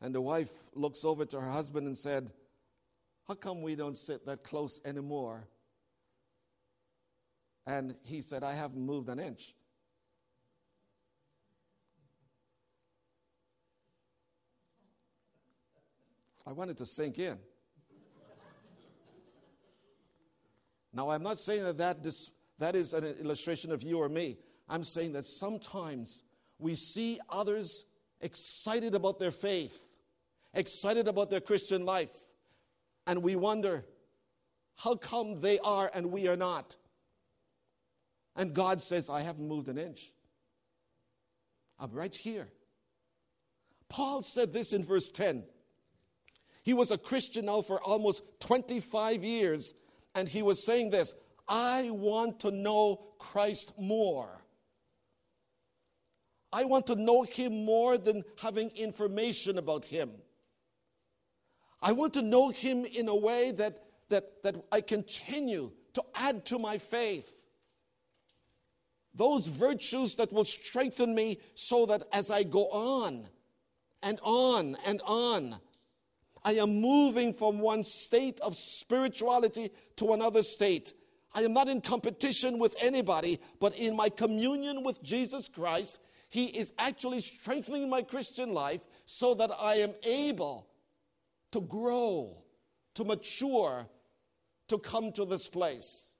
And 0.00 0.14
the 0.14 0.20
wife 0.20 0.50
looks 0.74 1.04
over 1.04 1.24
to 1.24 1.40
her 1.40 1.50
husband 1.50 1.86
and 1.86 1.96
said 1.96 2.30
how 3.26 3.34
come 3.34 3.62
we 3.62 3.74
don't 3.74 3.96
sit 3.96 4.26
that 4.26 4.44
close 4.44 4.80
anymore 4.84 5.48
and 7.66 7.94
he 8.04 8.20
said, 8.20 8.42
I 8.42 8.52
haven't 8.52 8.84
moved 8.84 9.08
an 9.08 9.18
inch. 9.18 9.54
I 16.46 16.52
wanted 16.52 16.76
to 16.78 16.86
sink 16.86 17.18
in. 17.18 17.38
now, 20.92 21.08
I'm 21.08 21.22
not 21.22 21.38
saying 21.38 21.64
that 21.64 21.78
that, 21.78 22.02
this, 22.02 22.30
that 22.58 22.76
is 22.76 22.92
an 22.92 23.04
illustration 23.20 23.72
of 23.72 23.82
you 23.82 23.98
or 23.98 24.10
me. 24.10 24.36
I'm 24.68 24.84
saying 24.84 25.12
that 25.12 25.24
sometimes 25.24 26.22
we 26.58 26.74
see 26.74 27.18
others 27.30 27.86
excited 28.20 28.94
about 28.94 29.18
their 29.18 29.30
faith, 29.30 29.96
excited 30.52 31.08
about 31.08 31.30
their 31.30 31.40
Christian 31.40 31.86
life, 31.86 32.12
and 33.06 33.22
we 33.22 33.36
wonder, 33.36 33.84
how 34.76 34.96
come 34.96 35.40
they 35.40 35.58
are 35.60 35.90
and 35.94 36.10
we 36.10 36.28
are 36.28 36.36
not? 36.36 36.76
And 38.36 38.54
God 38.54 38.82
says, 38.82 39.08
I 39.08 39.20
haven't 39.20 39.46
moved 39.46 39.68
an 39.68 39.78
inch. 39.78 40.12
I'm 41.78 41.92
right 41.92 42.14
here. 42.14 42.48
Paul 43.88 44.22
said 44.22 44.52
this 44.52 44.72
in 44.72 44.84
verse 44.84 45.08
10. 45.10 45.44
He 46.62 46.74
was 46.74 46.90
a 46.90 46.98
Christian 46.98 47.46
now 47.46 47.60
for 47.60 47.80
almost 47.82 48.22
25 48.40 49.22
years, 49.22 49.74
and 50.14 50.28
he 50.28 50.42
was 50.42 50.64
saying 50.64 50.90
this 50.90 51.14
I 51.46 51.90
want 51.90 52.40
to 52.40 52.50
know 52.50 53.00
Christ 53.18 53.74
more. 53.78 54.40
I 56.52 56.64
want 56.64 56.86
to 56.86 56.94
know 56.94 57.22
him 57.22 57.64
more 57.64 57.98
than 57.98 58.22
having 58.40 58.70
information 58.76 59.58
about 59.58 59.84
him. 59.84 60.10
I 61.82 61.92
want 61.92 62.14
to 62.14 62.22
know 62.22 62.48
him 62.48 62.84
in 62.84 63.08
a 63.08 63.16
way 63.16 63.50
that, 63.56 63.80
that, 64.08 64.42
that 64.44 64.56
I 64.70 64.80
continue 64.80 65.72
to 65.94 66.02
add 66.14 66.46
to 66.46 66.58
my 66.58 66.78
faith 66.78 67.43
those 69.14 69.46
virtues 69.46 70.16
that 70.16 70.32
will 70.32 70.44
strengthen 70.44 71.14
me 71.14 71.38
so 71.54 71.86
that 71.86 72.04
as 72.12 72.30
I 72.30 72.42
go 72.42 72.66
on 72.70 73.24
and 74.02 74.20
on 74.22 74.76
and 74.86 75.00
on, 75.06 75.56
I 76.44 76.54
am 76.54 76.80
moving 76.80 77.32
from 77.32 77.60
one 77.60 77.84
state 77.84 78.38
of 78.40 78.54
spirituality 78.54 79.70
to 79.96 80.12
another 80.12 80.42
state. 80.42 80.92
I 81.34 81.42
am 81.42 81.52
not 81.52 81.68
in 81.68 81.80
competition 81.80 82.58
with 82.58 82.76
anybody, 82.80 83.40
but 83.60 83.76
in 83.76 83.96
my 83.96 84.08
communion 84.08 84.84
with 84.84 85.02
Jesus 85.02 85.48
Christ, 85.48 86.00
He 86.28 86.46
is 86.46 86.72
actually 86.78 87.20
strengthening 87.20 87.88
my 87.88 88.02
Christian 88.02 88.52
life 88.52 88.86
so 89.04 89.34
that 89.34 89.50
I 89.58 89.76
am 89.76 89.92
able 90.04 90.68
to 91.52 91.60
grow, 91.60 92.42
to 92.94 93.04
mature, 93.04 93.86
to 94.68 94.78
come 94.78 95.12
to 95.12 95.24
this 95.24 95.48
place. 95.48 96.13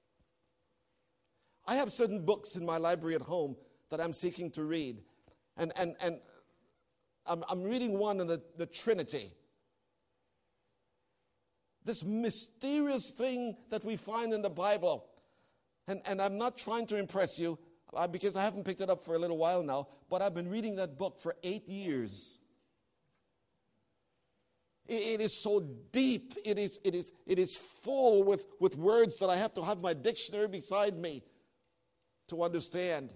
I 1.67 1.75
have 1.75 1.91
certain 1.91 2.23
books 2.23 2.55
in 2.55 2.65
my 2.65 2.77
library 2.77 3.15
at 3.15 3.21
home 3.21 3.55
that 3.89 3.99
I'm 3.99 4.13
seeking 4.13 4.51
to 4.51 4.63
read. 4.63 5.01
And, 5.57 5.71
and, 5.77 5.95
and 6.03 6.19
I'm, 7.25 7.43
I'm 7.49 7.63
reading 7.63 7.97
one 7.97 8.21
on 8.21 8.27
the, 8.27 8.41
the 8.57 8.65
Trinity. 8.65 9.31
This 11.83 12.03
mysterious 12.03 13.11
thing 13.11 13.55
that 13.69 13.83
we 13.83 13.95
find 13.95 14.33
in 14.33 14.41
the 14.41 14.49
Bible. 14.49 15.05
And, 15.87 16.01
and 16.05 16.21
I'm 16.21 16.37
not 16.37 16.57
trying 16.57 16.87
to 16.87 16.97
impress 16.97 17.39
you 17.39 17.57
uh, 17.93 18.07
because 18.07 18.35
I 18.35 18.43
haven't 18.43 18.63
picked 18.63 18.81
it 18.81 18.89
up 18.89 19.01
for 19.01 19.15
a 19.15 19.19
little 19.19 19.37
while 19.37 19.63
now, 19.63 19.87
but 20.09 20.21
I've 20.21 20.33
been 20.33 20.49
reading 20.49 20.75
that 20.77 20.97
book 20.97 21.19
for 21.19 21.35
eight 21.43 21.67
years. 21.67 22.39
It 24.87 25.19
is 25.19 25.35
so 25.35 25.61
deep. 25.91 26.35
It 26.45 26.59
is, 26.59 26.79
it 26.83 26.93
is, 26.93 27.11
it 27.25 27.39
is 27.39 27.57
full 27.57 28.23
with, 28.23 28.45
with 28.59 28.77
words 28.77 29.17
that 29.17 29.29
I 29.29 29.37
have 29.37 29.53
to 29.55 29.63
have 29.63 29.81
my 29.81 29.93
dictionary 29.93 30.47
beside 30.47 30.95
me 30.95 31.23
to 32.27 32.43
understand. 32.43 33.13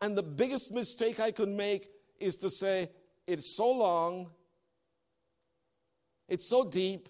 And 0.00 0.16
the 0.16 0.22
biggest 0.22 0.72
mistake 0.72 1.20
I 1.20 1.30
could 1.30 1.48
make 1.48 1.88
is 2.20 2.36
to 2.36 2.50
say, 2.50 2.88
it's 3.26 3.56
so 3.56 3.70
long, 3.70 4.30
it's 6.28 6.48
so 6.48 6.68
deep, 6.68 7.08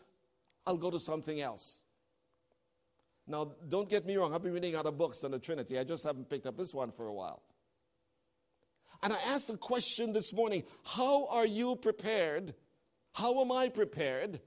I'll 0.66 0.76
go 0.76 0.90
to 0.90 0.98
something 0.98 1.40
else. 1.40 1.84
Now, 3.26 3.52
don't 3.68 3.88
get 3.88 4.06
me 4.06 4.16
wrong, 4.16 4.34
I've 4.34 4.42
been 4.42 4.54
reading 4.54 4.74
other 4.74 4.90
books 4.90 5.22
on 5.22 5.32
the 5.32 5.38
Trinity. 5.38 5.78
I 5.78 5.84
just 5.84 6.04
haven't 6.04 6.30
picked 6.30 6.46
up 6.46 6.56
this 6.56 6.72
one 6.72 6.90
for 6.90 7.06
a 7.06 7.12
while. 7.12 7.42
And 9.02 9.12
I 9.12 9.16
asked 9.28 9.48
the 9.48 9.56
question 9.56 10.12
this 10.12 10.32
morning 10.32 10.64
how 10.84 11.28
are 11.28 11.46
you 11.46 11.76
prepared? 11.76 12.54
How 13.12 13.40
am 13.40 13.52
I 13.52 13.68
prepared 13.68 14.40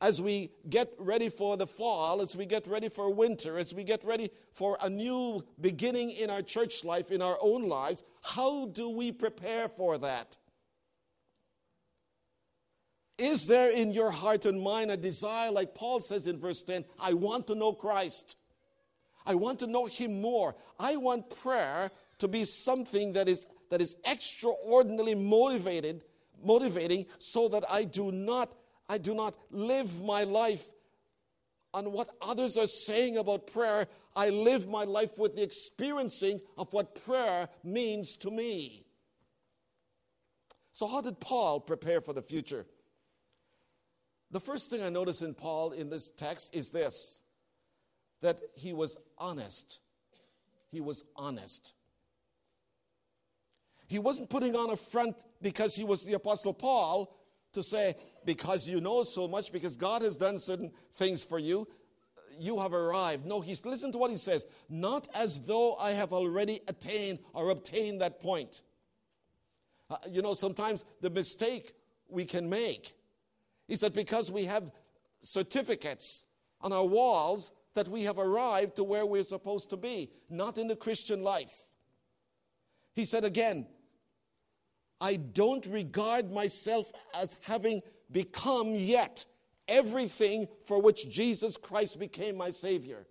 as 0.00 0.20
we 0.20 0.50
get 0.68 0.92
ready 0.98 1.28
for 1.28 1.56
the 1.56 1.66
fall, 1.66 2.20
as 2.20 2.36
we 2.36 2.44
get 2.44 2.66
ready 2.66 2.88
for 2.88 3.12
winter, 3.12 3.56
as 3.56 3.72
we 3.72 3.82
get 3.82 4.04
ready 4.04 4.28
for 4.52 4.76
a 4.82 4.90
new 4.90 5.42
beginning 5.60 6.10
in 6.10 6.28
our 6.28 6.42
church 6.42 6.84
life, 6.84 7.10
in 7.10 7.22
our 7.22 7.38
own 7.40 7.68
lives, 7.68 8.02
how 8.22 8.66
do 8.66 8.90
we 8.90 9.10
prepare 9.10 9.68
for 9.68 9.96
that? 9.98 10.36
Is 13.18 13.46
there 13.46 13.74
in 13.74 13.92
your 13.92 14.10
heart 14.10 14.44
and 14.44 14.60
mind 14.60 14.90
a 14.90 14.96
desire, 14.96 15.50
like 15.50 15.74
Paul 15.74 16.00
says 16.00 16.26
in 16.26 16.38
verse 16.38 16.62
10, 16.62 16.84
I 17.00 17.14
want 17.14 17.46
to 17.46 17.54
know 17.54 17.72
Christ? 17.72 18.36
I 19.24 19.34
want 19.34 19.58
to 19.60 19.66
know 19.66 19.86
Him 19.86 20.20
more. 20.20 20.54
I 20.78 20.96
want 20.96 21.34
prayer 21.40 21.90
to 22.18 22.28
be 22.28 22.44
something 22.44 23.14
that 23.14 23.28
is, 23.28 23.46
that 23.70 23.80
is 23.80 23.96
extraordinarily 24.08 25.14
motivated, 25.14 26.02
motivating 26.44 27.06
so 27.18 27.48
that 27.48 27.64
I 27.70 27.84
do 27.84 28.12
not 28.12 28.54
I 28.88 28.98
do 28.98 29.14
not 29.14 29.36
live 29.50 30.02
my 30.02 30.24
life 30.24 30.68
on 31.74 31.92
what 31.92 32.08
others 32.22 32.56
are 32.56 32.66
saying 32.66 33.18
about 33.18 33.46
prayer. 33.46 33.86
I 34.14 34.30
live 34.30 34.68
my 34.68 34.84
life 34.84 35.18
with 35.18 35.36
the 35.36 35.42
experiencing 35.42 36.40
of 36.56 36.72
what 36.72 36.94
prayer 37.04 37.48
means 37.64 38.16
to 38.18 38.30
me. 38.30 38.86
So, 40.72 40.86
how 40.86 41.00
did 41.00 41.20
Paul 41.20 41.60
prepare 41.60 42.00
for 42.00 42.12
the 42.12 42.22
future? 42.22 42.66
The 44.30 44.40
first 44.40 44.70
thing 44.70 44.82
I 44.82 44.88
notice 44.88 45.22
in 45.22 45.34
Paul 45.34 45.72
in 45.72 45.90
this 45.90 46.10
text 46.10 46.54
is 46.54 46.70
this 46.70 47.22
that 48.22 48.40
he 48.54 48.72
was 48.72 48.96
honest. 49.18 49.80
He 50.70 50.80
was 50.80 51.04
honest. 51.14 51.74
He 53.88 53.98
wasn't 53.98 54.30
putting 54.30 54.56
on 54.56 54.70
a 54.70 54.76
front 54.76 55.16
because 55.40 55.76
he 55.76 55.84
was 55.84 56.04
the 56.04 56.14
Apostle 56.14 56.54
Paul 56.54 57.16
to 57.52 57.62
say, 57.62 57.94
because 58.26 58.68
you 58.68 58.80
know 58.80 59.04
so 59.04 59.26
much, 59.26 59.52
because 59.52 59.76
God 59.76 60.02
has 60.02 60.16
done 60.16 60.38
certain 60.38 60.72
things 60.92 61.24
for 61.24 61.38
you, 61.38 61.66
you 62.38 62.58
have 62.60 62.74
arrived. 62.74 63.24
No, 63.24 63.40
he's 63.40 63.64
listen 63.64 63.92
to 63.92 63.98
what 63.98 64.10
he 64.10 64.16
says. 64.16 64.46
Not 64.68 65.08
as 65.16 65.40
though 65.40 65.76
I 65.76 65.92
have 65.92 66.12
already 66.12 66.60
attained 66.68 67.20
or 67.32 67.50
obtained 67.50 68.00
that 68.02 68.20
point. 68.20 68.62
Uh, 69.88 69.96
you 70.10 70.20
know, 70.20 70.34
sometimes 70.34 70.84
the 71.00 71.10
mistake 71.10 71.72
we 72.08 72.24
can 72.24 72.48
make 72.50 72.92
is 73.68 73.80
that 73.80 73.94
because 73.94 74.30
we 74.30 74.44
have 74.44 74.70
certificates 75.20 76.26
on 76.60 76.72
our 76.72 76.84
walls 76.84 77.52
that 77.74 77.88
we 77.88 78.02
have 78.02 78.18
arrived 78.18 78.76
to 78.76 78.84
where 78.84 79.06
we're 79.06 79.22
supposed 79.22 79.70
to 79.70 79.76
be, 79.76 80.10
not 80.28 80.58
in 80.58 80.66
the 80.66 80.76
Christian 80.76 81.22
life. 81.22 81.54
He 82.94 83.04
said 83.04 83.24
again, 83.24 83.66
I 85.00 85.16
don't 85.16 85.64
regard 85.66 86.32
myself 86.32 86.90
as 87.20 87.36
having 87.42 87.82
become 88.10 88.68
yet 88.74 89.24
everything 89.68 90.46
for 90.64 90.80
which 90.80 91.08
Jesus 91.08 91.56
Christ 91.56 91.98
became 91.98 92.36
my 92.36 92.50
Savior. 92.50 93.06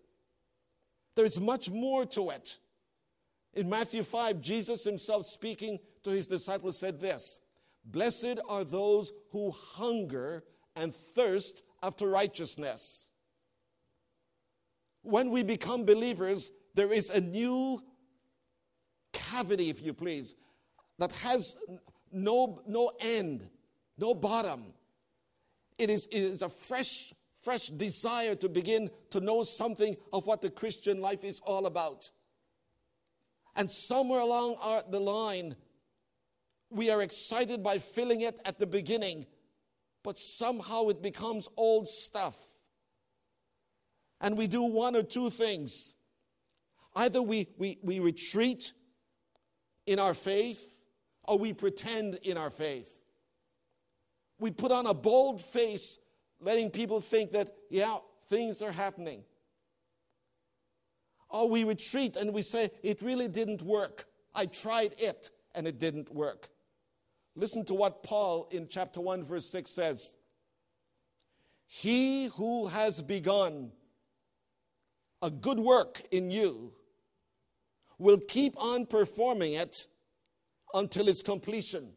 There's 1.16 1.40
much 1.40 1.70
more 1.70 2.06
to 2.06 2.30
it. 2.30 2.60
In 3.54 3.70
Matthew 3.70 4.04
5, 4.04 4.42
Jesus 4.42 4.84
himself 4.84 5.26
speaking 5.26 5.80
to 6.04 6.12
his 6.12 6.28
disciples 6.28 6.78
said 6.78 7.00
this 7.00 7.40
Blessed 7.86 8.40
are 8.50 8.64
those 8.64 9.12
who 9.32 9.52
hunger 9.52 10.44
and 10.76 10.94
thirst 10.94 11.64
after 11.82 12.08
righteousness. 12.08 13.12
When 15.04 15.30
we 15.30 15.44
become 15.44 15.86
believers, 15.86 16.52
there 16.74 16.92
is 16.92 17.10
a 17.10 17.22
new 17.22 17.82
cavity, 19.14 19.70
if 19.70 19.82
you 19.82 19.94
please, 19.94 20.36
that 20.98 21.14
has 21.14 21.58
no, 22.12 22.62
no 22.68 22.92
end, 23.00 23.48
no 23.98 24.14
bottom. 24.14 24.74
It 25.78 25.90
is, 25.90 26.08
it 26.08 26.20
is 26.20 26.42
a 26.42 26.50
fresh, 26.50 27.14
fresh 27.42 27.68
desire 27.68 28.36
to 28.36 28.50
begin 28.50 28.90
to 29.12 29.20
know 29.20 29.44
something 29.44 29.96
of 30.14 30.26
what 30.26 30.42
the 30.42 30.50
Christian 30.50 31.02
life 31.02 31.24
is 31.24 31.42
all 31.42 31.66
about. 31.66 32.10
And 33.56 33.70
somewhere 33.70 34.20
along 34.20 34.58
our, 34.62 34.84
the 34.90 35.00
line, 35.00 35.56
we 36.70 36.90
are 36.90 37.02
excited 37.02 37.64
by 37.64 37.78
filling 37.78 38.22
it 38.22 38.40
at 38.46 38.60
the 38.60 38.68
beginning, 38.68 39.26
but 40.04 40.18
somehow 40.18 40.88
it 40.90 41.02
becomes 41.02 41.48
old 41.56 41.88
stuff. 41.88 42.38
And 44.22 44.38
we 44.38 44.48
do 44.48 44.64
one 44.64 44.96
or 44.96 45.04
two 45.04 45.30
things. 45.30 45.96
Either 46.96 47.22
we, 47.22 47.48
we, 47.58 47.78
we 47.84 48.00
retreat 48.00 48.74
in 49.86 50.00
our 50.00 50.14
faith, 50.14 50.84
or 51.24 51.38
we 51.38 51.54
pretend 51.54 52.16
in 52.24 52.38
our 52.38 52.50
faith. 52.50 53.05
We 54.40 54.52
put 54.52 54.72
on 54.72 54.86
a 54.86 54.94
bold 54.94 55.42
face, 55.42 56.00
letting 56.40 56.70
people 56.70 57.00
think 57.00 57.32
that, 57.32 57.52
yeah, 57.70 57.98
things 58.26 58.62
are 58.62 58.72
happening. 58.72 59.24
Or 61.30 61.50
we 61.50 61.64
retreat 61.64 62.16
and 62.16 62.34
we 62.34 62.42
say, 62.42 62.70
it 62.84 63.02
really 63.02 63.28
didn't 63.28 63.62
work. 63.62 64.06
I 64.34 64.46
tried 64.46 64.96
it 64.98 65.32
and 65.54 65.68
it 65.68 65.80
didn't 65.80 66.14
work. 66.14 66.50
Listen 67.36 67.66
to 67.66 67.74
what 67.74 68.04
Paul 68.04 68.48
in 68.52 68.68
chapter 68.70 69.02
1, 69.02 69.24
verse 69.24 69.50
6 69.50 69.70
says 69.70 70.16
He 71.66 72.28
who 72.28 72.68
has 72.68 73.02
begun 73.02 73.72
a 75.22 75.30
good 75.30 75.60
work 75.60 76.02
in 76.12 76.32
you 76.32 76.74
will 77.98 78.20
keep 78.28 78.56
on 78.58 78.86
performing 78.86 79.54
it 79.54 79.88
until 80.74 81.08
its 81.08 81.24
completion 81.24 81.94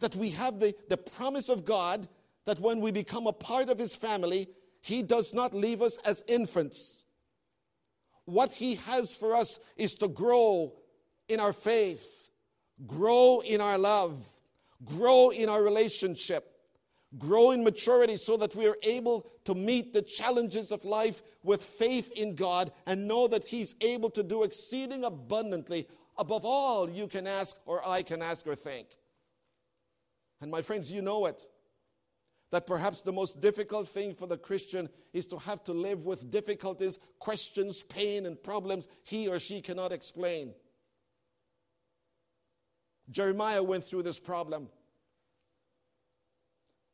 that 0.00 0.14
we 0.16 0.30
have 0.30 0.60
the, 0.60 0.74
the 0.88 0.96
promise 0.96 1.48
of 1.48 1.64
God 1.64 2.06
that 2.46 2.60
when 2.60 2.80
we 2.80 2.90
become 2.90 3.26
a 3.26 3.32
part 3.32 3.68
of 3.68 3.78
His 3.78 3.96
family, 3.96 4.48
He 4.82 5.02
does 5.02 5.34
not 5.34 5.54
leave 5.54 5.82
us 5.82 5.98
as 5.98 6.24
infants. 6.28 7.04
What 8.24 8.52
He 8.52 8.76
has 8.76 9.16
for 9.16 9.34
us 9.34 9.60
is 9.76 9.94
to 9.96 10.08
grow 10.08 10.72
in 11.28 11.40
our 11.40 11.52
faith, 11.52 12.30
grow 12.86 13.40
in 13.44 13.60
our 13.60 13.78
love, 13.78 14.26
grow 14.84 15.30
in 15.30 15.48
our 15.48 15.62
relationship, 15.62 16.52
grow 17.18 17.50
in 17.50 17.64
maturity 17.64 18.16
so 18.16 18.36
that 18.36 18.54
we 18.54 18.66
are 18.66 18.76
able 18.82 19.30
to 19.44 19.54
meet 19.54 19.92
the 19.92 20.02
challenges 20.02 20.72
of 20.72 20.84
life 20.84 21.22
with 21.42 21.62
faith 21.62 22.12
in 22.12 22.34
God 22.34 22.70
and 22.86 23.08
know 23.08 23.28
that 23.28 23.46
He's 23.46 23.74
able 23.80 24.10
to 24.10 24.22
do 24.22 24.42
exceeding 24.42 25.04
abundantly 25.04 25.86
above 26.18 26.44
all 26.44 26.88
you 26.88 27.06
can 27.06 27.26
ask 27.26 27.56
or 27.66 27.86
I 27.86 28.02
can 28.02 28.22
ask 28.22 28.46
or 28.46 28.54
think. 28.54 28.88
And 30.40 30.50
my 30.50 30.62
friends, 30.62 30.90
you 30.92 31.02
know 31.02 31.26
it. 31.26 31.46
That 32.50 32.66
perhaps 32.66 33.02
the 33.02 33.12
most 33.12 33.40
difficult 33.40 33.88
thing 33.88 34.14
for 34.14 34.26
the 34.26 34.38
Christian 34.38 34.88
is 35.12 35.26
to 35.26 35.38
have 35.38 35.62
to 35.64 35.72
live 35.72 36.06
with 36.06 36.30
difficulties, 36.30 36.98
questions, 37.18 37.82
pain, 37.82 38.24
and 38.24 38.42
problems 38.42 38.88
he 39.04 39.28
or 39.28 39.38
she 39.38 39.60
cannot 39.60 39.92
explain. 39.92 40.54
Jeremiah 43.10 43.62
went 43.62 43.84
through 43.84 44.02
this 44.02 44.18
problem. 44.18 44.68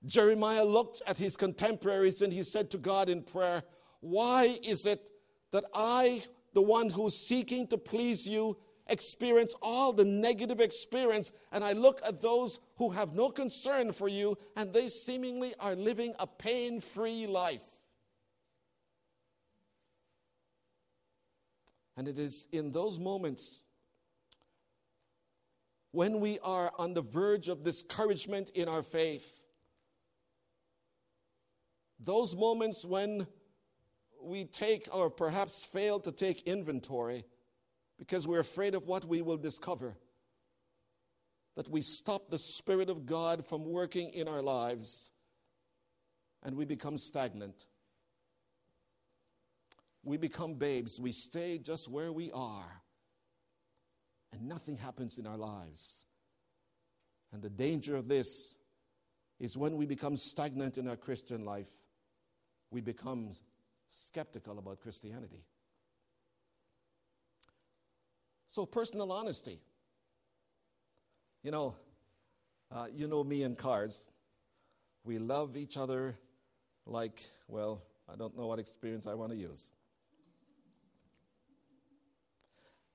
Jeremiah 0.07 0.65
looked 0.65 1.03
at 1.07 1.19
his 1.19 1.37
contemporaries 1.37 2.21
and 2.21 2.33
he 2.33 2.43
said 2.43 2.71
to 2.73 2.79
God 2.79 3.09
in 3.09 3.23
prayer, 3.23 3.63
Why 4.01 4.57
is 4.63 4.87
it 4.87 5.11
that 5.53 5.65
I, 5.73 6.23
the 6.53 6.63
one 6.63 6.91
who's 6.91 7.27
seeking 7.27 7.67
to 7.69 7.79
please 7.79 8.27
you, 8.27 8.59
experience 8.87 9.55
all 9.63 9.93
the 9.93 10.05
negative 10.05 10.61
experience, 10.61 11.33
and 11.53 11.65
I 11.65 11.73
look 11.73 12.01
at 12.07 12.21
those 12.21 12.61
who 12.77 12.91
have 12.91 13.15
no 13.15 13.31
concern 13.31 13.93
for 13.93 14.09
you, 14.09 14.37
and 14.57 14.73
they 14.73 14.89
seemingly 14.89 15.55
are 15.59 15.75
living 15.75 16.15
a 16.19 16.27
pain 16.27 16.81
free 16.81 17.27
life. 17.27 17.67
And 21.97 22.09
it 22.09 22.19
is 22.19 22.49
in 22.53 22.73
those 22.73 22.99
moments 22.99 23.63
when 25.93 26.19
we 26.19 26.41
are 26.41 26.73
on 26.77 26.93
the 26.93 27.03
verge 27.03 27.49
of 27.49 27.63
discouragement 27.63 28.51
in 28.51 28.69
our 28.69 28.83
faith, 28.83 29.47
those 32.01 32.35
moments 32.35 32.85
when 32.85 33.27
we 34.21 34.45
take 34.45 34.89
or 34.93 35.09
perhaps 35.09 35.65
fail 35.65 36.01
to 36.01 36.11
take 36.11 36.43
inventory 36.43 37.25
because 38.07 38.29
we're 38.29 38.41
afraid 38.41 38.75
of 38.75 38.87
what 38.87 39.07
we 39.07 39.23
will 39.23 39.39
discover, 39.39 39.97
that 41.57 41.71
we 41.71 41.81
stop 41.81 42.29
the 42.29 42.39
Spirit 42.39 42.91
of 42.91 43.07
God 43.07 43.47
from 43.47 43.65
working 43.65 44.11
in 44.11 44.29
our 44.29 44.43
lives 44.43 45.11
and 46.43 46.55
we 46.55 46.67
become 46.67 46.99
stagnant. 46.99 47.67
We 50.03 50.19
become 50.19 50.53
babes. 50.53 51.01
We 51.01 51.13
stay 51.13 51.57
just 51.57 51.89
where 51.89 52.13
we 52.13 52.31
are 52.33 52.83
and 54.35 54.47
nothing 54.47 54.77
happens 54.77 55.17
in 55.17 55.27
our 55.27 55.39
lives. 55.39 56.05
And 57.33 57.41
the 57.41 57.49
danger 57.49 57.97
of 57.97 58.07
this 58.07 58.59
is 59.41 59.57
when 59.57 59.79
we 59.79 59.87
become 59.87 60.17
stagnant 60.17 60.77
in 60.77 60.89
our 60.89 60.97
Christian 60.97 61.47
life, 61.47 61.71
we 62.71 62.83
become 62.83 63.31
skeptical 63.89 64.59
about 64.59 64.81
Christianity. 64.81 65.47
So, 68.47 68.67
personal 68.67 69.11
honesty. 69.13 69.61
You 71.43 71.51
know, 71.51 71.77
uh, 72.71 72.87
you 72.93 73.07
know 73.07 73.23
me 73.23 73.43
and 73.43 73.57
cars. 73.57 74.11
We 75.05 75.19
love 75.19 75.57
each 75.57 75.77
other 75.77 76.17
like, 76.87 77.23
well, 77.49 77.83
I 78.13 78.17
don't 78.17 78.37
know 78.37 78.47
what 78.47 78.59
experience 78.59 79.07
I 79.07 79.15
want 79.15 79.33
to 79.33 79.39
use. 79.39 79.71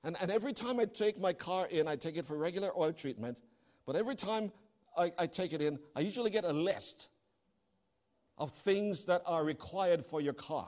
And, 0.04 0.16
and 0.22 0.32
every 0.32 0.54
time 0.54 0.80
I 0.80 0.86
take 0.86 1.20
my 1.20 1.34
car 1.34 1.68
in, 1.68 1.88
I 1.88 1.96
take 1.96 2.18
it 2.18 2.26
for 2.26 2.38
regular 2.38 2.72
oil 2.78 2.94
treatment. 2.94 3.42
But 3.86 3.96
every 3.96 4.16
time 4.16 4.52
I, 4.98 5.12
I 5.18 5.28
take 5.28 5.54
it 5.54 5.62
in, 5.62 5.78
I 5.96 6.02
usually 6.02 6.32
get 6.32 6.46
a 6.46 6.54
list 6.54 7.10
of 8.38 8.52
things 8.52 9.06
that 9.06 9.22
are 9.26 9.44
required 9.44 10.06
for 10.06 10.22
your 10.22 10.34
car. 10.34 10.68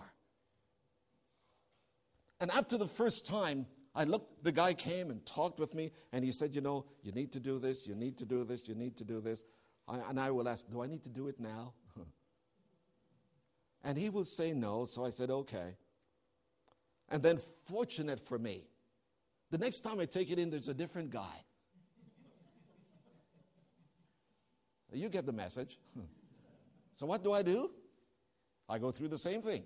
And 2.41 2.51
after 2.51 2.77
the 2.77 2.87
first 2.87 3.25
time, 3.25 3.67
I 3.93 4.05
looked, 4.05 4.43
the 4.43 4.51
guy 4.51 4.73
came 4.73 5.09
and 5.11 5.25
talked 5.25 5.59
with 5.59 5.75
me, 5.75 5.91
and 6.13 6.23
he 6.23 6.31
said, 6.31 6.55
You 6.55 6.61
know, 6.61 6.85
you 7.03 7.11
need 7.11 7.31
to 7.33 7.39
do 7.39 7.59
this, 7.59 7.85
you 7.85 7.95
need 7.95 8.17
to 8.19 8.25
do 8.25 8.43
this, 8.43 8.67
you 8.67 8.75
need 8.75 8.95
to 8.97 9.03
do 9.03 9.19
this. 9.19 9.43
I, 9.87 9.97
and 10.09 10.19
I 10.19 10.31
will 10.31 10.47
ask, 10.47 10.69
Do 10.69 10.81
I 10.81 10.87
need 10.87 11.03
to 11.03 11.09
do 11.09 11.27
it 11.27 11.39
now? 11.39 11.73
and 13.83 13.97
he 13.97 14.09
will 14.09 14.23
say 14.23 14.53
no, 14.53 14.85
so 14.85 15.05
I 15.05 15.09
said, 15.09 15.29
Okay. 15.29 15.75
And 17.09 17.21
then, 17.21 17.37
fortunate 17.65 18.19
for 18.19 18.39
me, 18.39 18.61
the 19.49 19.57
next 19.57 19.81
time 19.81 19.99
I 19.99 20.05
take 20.05 20.31
it 20.31 20.39
in, 20.39 20.49
there's 20.49 20.69
a 20.69 20.73
different 20.73 21.09
guy. 21.09 21.21
You 24.93 25.09
get 25.09 25.25
the 25.25 25.33
message. 25.33 25.77
So, 26.95 27.07
what 27.07 27.23
do 27.23 27.31
I 27.33 27.41
do? 27.41 27.71
I 28.69 28.77
go 28.77 28.91
through 28.91 29.07
the 29.07 29.17
same 29.17 29.41
thing. 29.41 29.63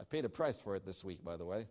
I 0.00 0.04
paid 0.04 0.24
a 0.24 0.28
price 0.28 0.60
for 0.60 0.74
it 0.76 0.86
this 0.86 1.04
week, 1.04 1.22
by 1.22 1.36
the 1.36 1.44
way. 1.44 1.66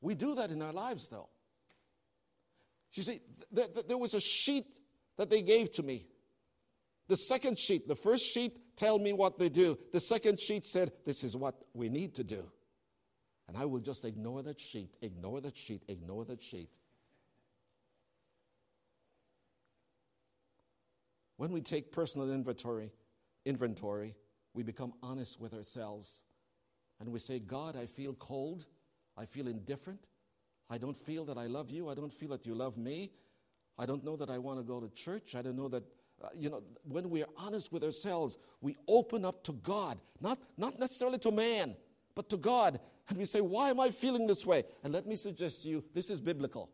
We 0.00 0.14
do 0.14 0.34
that 0.36 0.50
in 0.50 0.62
our 0.62 0.72
lives, 0.72 1.08
though. 1.08 1.28
You 2.92 3.02
see, 3.02 3.18
th- 3.54 3.72
th- 3.72 3.86
there 3.86 3.98
was 3.98 4.14
a 4.14 4.20
sheet 4.20 4.78
that 5.18 5.28
they 5.28 5.42
gave 5.42 5.70
to 5.72 5.82
me 5.82 6.06
the 7.08 7.16
second 7.16 7.58
sheet, 7.58 7.86
the 7.86 7.94
first 7.94 8.24
sheet, 8.24 8.58
tell 8.76 8.98
me 8.98 9.12
what 9.12 9.38
they 9.38 9.48
do. 9.48 9.78
The 9.92 10.00
second 10.00 10.40
sheet 10.40 10.64
said, 10.64 10.92
This 11.04 11.22
is 11.22 11.36
what 11.36 11.54
we 11.72 11.88
need 11.88 12.14
to 12.14 12.24
do. 12.24 12.50
And 13.48 13.56
I 13.56 13.64
will 13.64 13.80
just 13.80 14.04
ignore 14.04 14.42
that 14.42 14.60
sheet, 14.60 14.96
ignore 15.02 15.40
that 15.40 15.56
sheet, 15.56 15.82
ignore 15.86 16.24
that 16.24 16.42
sheet. 16.42 16.70
When 21.36 21.52
we 21.52 21.60
take 21.60 21.92
personal 21.92 22.32
inventory, 22.32 22.90
inventory, 23.44 24.16
we 24.56 24.62
become 24.62 24.94
honest 25.02 25.38
with 25.38 25.52
ourselves. 25.52 26.24
And 26.98 27.10
we 27.12 27.18
say, 27.18 27.38
God, 27.38 27.76
I 27.76 27.84
feel 27.84 28.14
cold. 28.14 28.66
I 29.16 29.26
feel 29.26 29.48
indifferent. 29.48 30.08
I 30.70 30.78
don't 30.78 30.96
feel 30.96 31.26
that 31.26 31.36
I 31.36 31.44
love 31.46 31.70
you. 31.70 31.90
I 31.90 31.94
don't 31.94 32.12
feel 32.12 32.30
that 32.30 32.46
you 32.46 32.54
love 32.54 32.78
me. 32.78 33.10
I 33.78 33.84
don't 33.84 34.02
know 34.02 34.16
that 34.16 34.30
I 34.30 34.38
want 34.38 34.58
to 34.58 34.64
go 34.64 34.80
to 34.80 34.88
church. 34.88 35.34
I 35.36 35.42
don't 35.42 35.56
know 35.56 35.68
that 35.68 35.84
uh, 36.24 36.28
you 36.34 36.48
know, 36.48 36.62
when 36.88 37.10
we 37.10 37.22
are 37.22 37.28
honest 37.36 37.70
with 37.70 37.84
ourselves, 37.84 38.38
we 38.62 38.74
open 38.88 39.26
up 39.26 39.44
to 39.44 39.52
God, 39.52 39.98
not, 40.22 40.38
not 40.56 40.78
necessarily 40.78 41.18
to 41.18 41.30
man, 41.30 41.76
but 42.14 42.30
to 42.30 42.38
God. 42.38 42.80
And 43.10 43.18
we 43.18 43.26
say, 43.26 43.42
Why 43.42 43.68
am 43.68 43.78
I 43.78 43.90
feeling 43.90 44.26
this 44.26 44.46
way? 44.46 44.64
And 44.82 44.94
let 44.94 45.06
me 45.06 45.16
suggest 45.16 45.64
to 45.64 45.68
you, 45.68 45.84
this 45.92 46.08
is 46.08 46.22
biblical. 46.22 46.70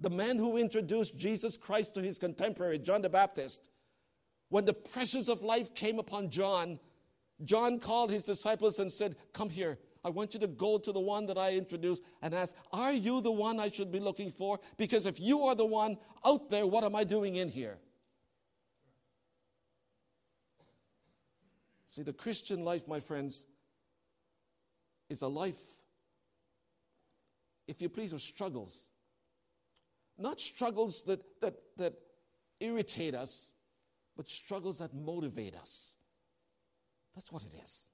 The 0.00 0.10
man 0.10 0.38
who 0.38 0.56
introduced 0.56 1.16
Jesus 1.16 1.56
Christ 1.56 1.94
to 1.94 2.02
his 2.02 2.18
contemporary, 2.18 2.80
John 2.80 3.02
the 3.02 3.08
Baptist, 3.08 3.68
when 4.48 4.64
the 4.64 4.74
pressures 4.74 5.28
of 5.28 5.42
life 5.42 5.74
came 5.74 5.98
upon 5.98 6.30
John, 6.30 6.78
John 7.44 7.78
called 7.78 8.10
his 8.10 8.22
disciples 8.22 8.78
and 8.78 8.90
said, 8.90 9.16
Come 9.32 9.50
here. 9.50 9.78
I 10.04 10.10
want 10.10 10.32
you 10.32 10.40
to 10.40 10.46
go 10.46 10.78
to 10.78 10.92
the 10.92 11.00
one 11.00 11.26
that 11.26 11.36
I 11.36 11.54
introduced 11.54 12.02
and 12.22 12.34
ask, 12.34 12.54
Are 12.72 12.92
you 12.92 13.20
the 13.20 13.32
one 13.32 13.60
I 13.60 13.68
should 13.68 13.92
be 13.92 14.00
looking 14.00 14.30
for? 14.30 14.58
Because 14.76 15.06
if 15.06 15.20
you 15.20 15.42
are 15.42 15.54
the 15.54 15.66
one 15.66 15.98
out 16.24 16.50
there, 16.50 16.66
what 16.66 16.84
am 16.84 16.96
I 16.96 17.04
doing 17.04 17.36
in 17.36 17.48
here? 17.48 17.78
See, 21.86 22.02
the 22.02 22.12
Christian 22.12 22.64
life, 22.64 22.86
my 22.86 23.00
friends, 23.00 23.46
is 25.08 25.22
a 25.22 25.28
life, 25.28 25.60
if 27.66 27.80
you 27.80 27.88
please, 27.88 28.12
of 28.12 28.20
struggles. 28.20 28.88
Not 30.18 30.38
struggles 30.40 31.02
that, 31.04 31.20
that, 31.40 31.54
that 31.76 31.94
irritate 32.60 33.14
us, 33.14 33.54
but 34.18 34.28
struggles 34.28 34.78
that 34.78 34.92
motivate 34.92 35.56
us. 35.56 35.94
That's 37.14 37.32
what 37.32 37.44
it 37.44 37.54
is 37.64 37.88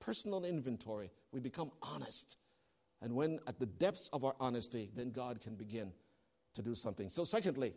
personal 0.00 0.44
inventory. 0.44 1.10
We 1.32 1.40
become 1.40 1.70
honest. 1.80 2.36
And 3.00 3.14
when 3.14 3.38
at 3.46 3.58
the 3.58 3.64
depths 3.64 4.10
of 4.12 4.22
our 4.22 4.34
honesty, 4.38 4.90
then 4.94 5.12
God 5.12 5.40
can 5.40 5.54
begin 5.54 5.92
to 6.52 6.62
do 6.62 6.74
something. 6.74 7.08
So, 7.08 7.24
secondly, 7.24 7.72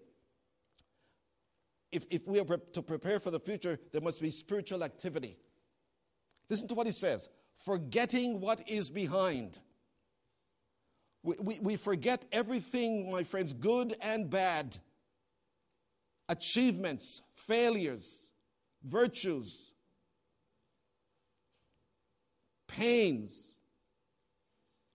if, 1.89 2.05
if 2.09 2.27
we 2.27 2.39
are 2.39 2.45
to 2.45 2.81
prepare 2.81 3.21
for 3.21 3.31
the 3.31 3.39
future, 3.39 3.79
there 3.93 4.01
must 4.01 4.21
be 4.21 4.29
spiritual 4.29 4.83
activity. 4.83 5.37
Listen 6.49 6.67
to 6.67 6.75
what 6.75 6.85
he 6.85 6.91
says 6.91 7.29
forgetting 7.55 8.41
what 8.41 8.67
is 8.69 8.89
behind. 8.89 9.59
We, 11.23 11.35
we, 11.41 11.59
we 11.61 11.75
forget 11.77 12.25
everything, 12.31 13.09
my 13.11 13.23
friends, 13.23 13.53
good 13.53 13.95
and 14.01 14.29
bad, 14.29 14.77
achievements, 16.29 17.21
failures, 17.33 18.29
virtues, 18.83 19.73
pains, 22.67 23.55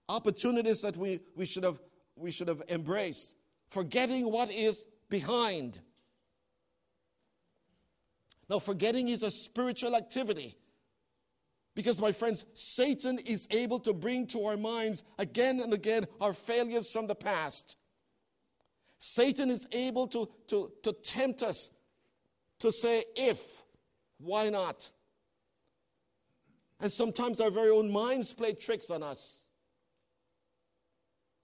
opportunities 0.09 0.83
that 0.83 0.97
we, 0.97 1.21
we, 1.35 1.45
should 1.45 1.64
have, 1.64 1.81
we 2.16 2.31
should 2.31 2.49
have 2.49 2.62
embraced, 2.68 3.35
forgetting 3.68 4.31
what 4.31 4.53
is 4.53 4.88
behind. 5.09 5.81
Now, 8.49 8.59
forgetting 8.59 9.09
is 9.09 9.23
a 9.23 9.31
spiritual 9.31 9.97
activity. 9.97 10.55
Because, 11.75 11.99
my 12.01 12.12
friends, 12.12 12.45
Satan 12.53 13.18
is 13.27 13.49
able 13.51 13.79
to 13.81 13.95
bring 13.95 14.27
to 14.29 14.45
our 14.45 14.59
minds 14.59 15.05
again 15.18 15.61
and 15.61 15.73
again 15.73 16.07
our 16.21 16.35
failures 16.35 16.90
from 16.90 17.07
the 17.07 17.14
past. 17.14 17.79
Satan 19.05 19.51
is 19.51 19.67
able 19.73 20.07
to, 20.07 20.29
to, 20.47 20.71
to 20.85 20.93
tempt 20.93 21.43
us 21.43 21.73
to 22.61 22.71
say, 22.71 23.03
if, 23.17 23.65
why 24.19 24.49
not? 24.49 24.93
And 26.81 26.91
sometimes 26.91 27.41
our 27.41 27.51
very 27.51 27.71
own 27.71 27.91
minds 27.91 28.33
play 28.33 28.53
tricks 28.53 28.91
on 28.91 29.03
us. 29.03 29.49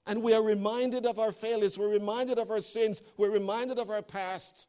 And 0.07 0.23
we 0.23 0.35
are 0.35 0.43
reminded 0.43 1.05
of 1.05 1.19
our 1.19 1.33
failures, 1.33 1.77
we're 1.77 1.91
reminded 1.91 2.39
of 2.39 2.53
our 2.53 2.61
sins, 2.61 3.03
we're 3.17 3.33
reminded 3.33 3.81
of 3.81 3.91
our 3.91 4.03
past. 4.03 4.69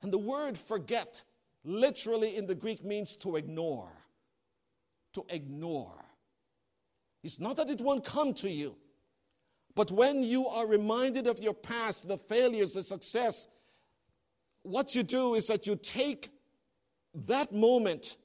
And 0.00 0.12
the 0.12 0.18
word 0.18 0.56
forget 0.56 1.24
literally 1.64 2.36
in 2.36 2.46
the 2.46 2.54
Greek 2.54 2.84
means 2.84 3.16
to 3.16 3.34
ignore. 3.34 3.90
To 5.14 5.26
ignore. 5.28 6.04
It's 7.24 7.40
not 7.40 7.56
that 7.56 7.68
it 7.68 7.80
won't 7.80 8.04
come 8.04 8.32
to 8.34 8.48
you, 8.48 8.76
but 9.74 9.90
when 9.90 10.22
you 10.22 10.46
are 10.46 10.66
reminded 10.66 11.26
of 11.26 11.40
your 11.40 11.54
past, 11.54 12.08
the 12.08 12.18
failures, 12.18 12.74
the 12.74 12.82
success, 12.82 13.48
what 14.62 14.94
you 14.94 15.02
do 15.02 15.34
is 15.34 15.46
that 15.46 15.66
you 15.66 15.76
take 15.76 16.30
that 17.14 17.52
moment 17.52 18.16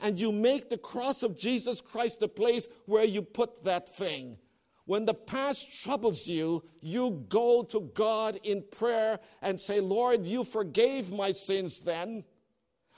and 0.00 0.20
you 0.20 0.30
make 0.30 0.68
the 0.68 0.78
cross 0.78 1.22
of 1.22 1.36
Jesus 1.36 1.80
Christ 1.80 2.20
the 2.20 2.28
place 2.28 2.68
where 2.86 3.04
you 3.04 3.22
put 3.22 3.64
that 3.64 3.88
thing. 3.88 4.38
When 4.84 5.04
the 5.04 5.14
past 5.14 5.82
troubles 5.82 6.26
you, 6.26 6.64
you 6.80 7.26
go 7.28 7.62
to 7.64 7.90
God 7.92 8.38
in 8.42 8.64
prayer 8.70 9.18
and 9.42 9.60
say, 9.60 9.80
Lord, 9.80 10.24
you 10.24 10.44
forgave 10.44 11.10
my 11.10 11.32
sins 11.32 11.80
then. 11.80 12.24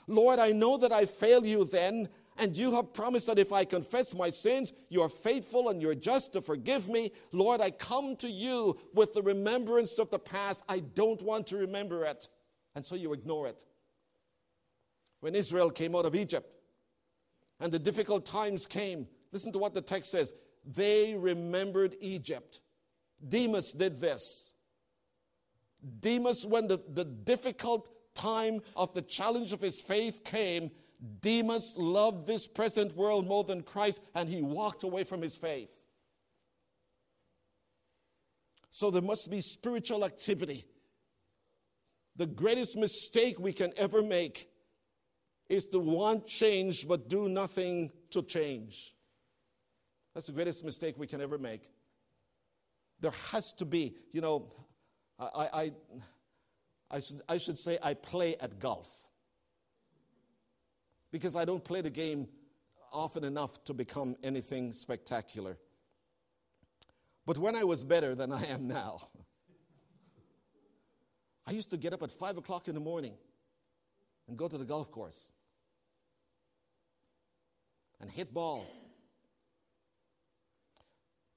Lord, 0.07 0.39
I 0.39 0.51
know 0.51 0.77
that 0.77 0.93
I 0.93 1.05
failed 1.05 1.45
you 1.45 1.65
then, 1.65 2.07
and 2.37 2.55
you 2.55 2.73
have 2.75 2.93
promised 2.93 3.27
that 3.27 3.39
if 3.39 3.51
I 3.51 3.65
confess 3.65 4.15
my 4.15 4.29
sins, 4.29 4.73
you 4.89 5.01
are 5.01 5.09
faithful 5.09 5.69
and 5.69 5.81
you're 5.81 5.95
just 5.95 6.33
to 6.33 6.41
forgive 6.41 6.87
me. 6.87 7.11
Lord, 7.31 7.61
I 7.61 7.71
come 7.71 8.15
to 8.17 8.27
you 8.29 8.79
with 8.93 9.13
the 9.13 9.21
remembrance 9.21 9.99
of 9.99 10.09
the 10.09 10.19
past. 10.19 10.63
I 10.67 10.79
don't 10.79 11.21
want 11.21 11.47
to 11.47 11.57
remember 11.57 12.05
it. 12.05 12.29
And 12.75 12.85
so 12.85 12.95
you 12.95 13.13
ignore 13.13 13.47
it. 13.47 13.65
When 15.19 15.35
Israel 15.35 15.69
came 15.69 15.95
out 15.95 16.05
of 16.05 16.15
Egypt 16.15 16.49
and 17.59 17.71
the 17.71 17.79
difficult 17.79 18.25
times 18.25 18.65
came, 18.65 19.07
listen 19.31 19.51
to 19.51 19.59
what 19.59 19.73
the 19.73 19.81
text 19.81 20.11
says 20.11 20.33
they 20.65 21.15
remembered 21.15 21.95
Egypt. 22.01 22.61
Demas 23.27 23.73
did 23.73 23.99
this. 23.99 24.53
Demas, 25.99 26.45
when 26.45 26.67
the, 26.67 26.79
the 26.89 27.05
difficult 27.05 27.89
time 28.13 28.61
of 28.75 28.93
the 28.93 29.01
challenge 29.01 29.53
of 29.53 29.61
his 29.61 29.81
faith 29.81 30.23
came, 30.23 30.71
Demas 31.21 31.73
loved 31.77 32.27
this 32.27 32.47
present 32.47 32.95
world 32.95 33.27
more 33.27 33.43
than 33.43 33.63
Christ 33.63 34.01
and 34.13 34.29
he 34.29 34.41
walked 34.41 34.83
away 34.83 35.03
from 35.03 35.21
his 35.21 35.35
faith. 35.35 35.75
So 38.69 38.91
there 38.91 39.01
must 39.01 39.29
be 39.29 39.41
spiritual 39.41 40.05
activity. 40.05 40.63
The 42.15 42.27
greatest 42.27 42.77
mistake 42.77 43.39
we 43.39 43.51
can 43.51 43.73
ever 43.77 44.03
make 44.03 44.47
is 45.49 45.65
to 45.65 45.79
want 45.79 46.27
change 46.27 46.87
but 46.87 47.09
do 47.09 47.27
nothing 47.27 47.91
to 48.11 48.21
change. 48.21 48.95
That's 50.13 50.27
the 50.27 50.33
greatest 50.33 50.63
mistake 50.63 50.95
we 50.97 51.07
can 51.07 51.19
ever 51.19 51.37
make. 51.37 51.67
There 52.99 53.13
has 53.31 53.51
to 53.53 53.65
be, 53.65 53.95
you 54.11 54.21
know, 54.21 54.53
I, 55.17 55.47
I, 55.53 55.71
I, 56.91 56.99
should, 56.99 57.21
I 57.27 57.37
should 57.37 57.57
say 57.57 57.79
I 57.81 57.95
play 57.95 58.35
at 58.39 58.59
golf 58.59 59.07
because 61.11 61.35
I 61.35 61.45
don't 61.45 61.63
play 61.63 61.81
the 61.81 61.89
game 61.89 62.27
often 62.91 63.23
enough 63.23 63.63
to 63.65 63.73
become 63.73 64.15
anything 64.23 64.73
spectacular. 64.73 65.57
But 67.25 67.37
when 67.37 67.55
I 67.55 67.63
was 67.63 67.83
better 67.83 68.15
than 68.15 68.31
I 68.31 68.43
am 68.45 68.67
now, 68.67 69.09
I 71.47 71.51
used 71.51 71.71
to 71.71 71.77
get 71.77 71.93
up 71.93 72.03
at 72.03 72.11
5 72.11 72.37
o'clock 72.37 72.67
in 72.67 72.73
the 72.73 72.81
morning 72.81 73.13
and 74.27 74.37
go 74.37 74.47
to 74.47 74.57
the 74.57 74.65
golf 74.65 74.91
course 74.91 75.31
and 77.99 78.09
hit 78.09 78.33
balls 78.33 78.81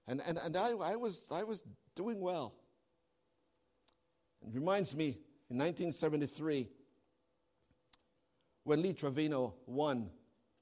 and, 0.06 0.20
and, 0.26 0.38
and 0.44 0.56
I, 0.56 0.72
I, 0.72 0.96
was, 0.96 1.30
I 1.32 1.44
was 1.44 1.64
doing 1.94 2.20
well. 2.20 2.54
It 4.46 4.54
reminds 4.54 4.94
me 4.94 5.18
in 5.48 5.58
1973 5.58 6.68
when 8.64 8.82
Lee 8.82 8.92
Trevino 8.92 9.54
won 9.66 10.10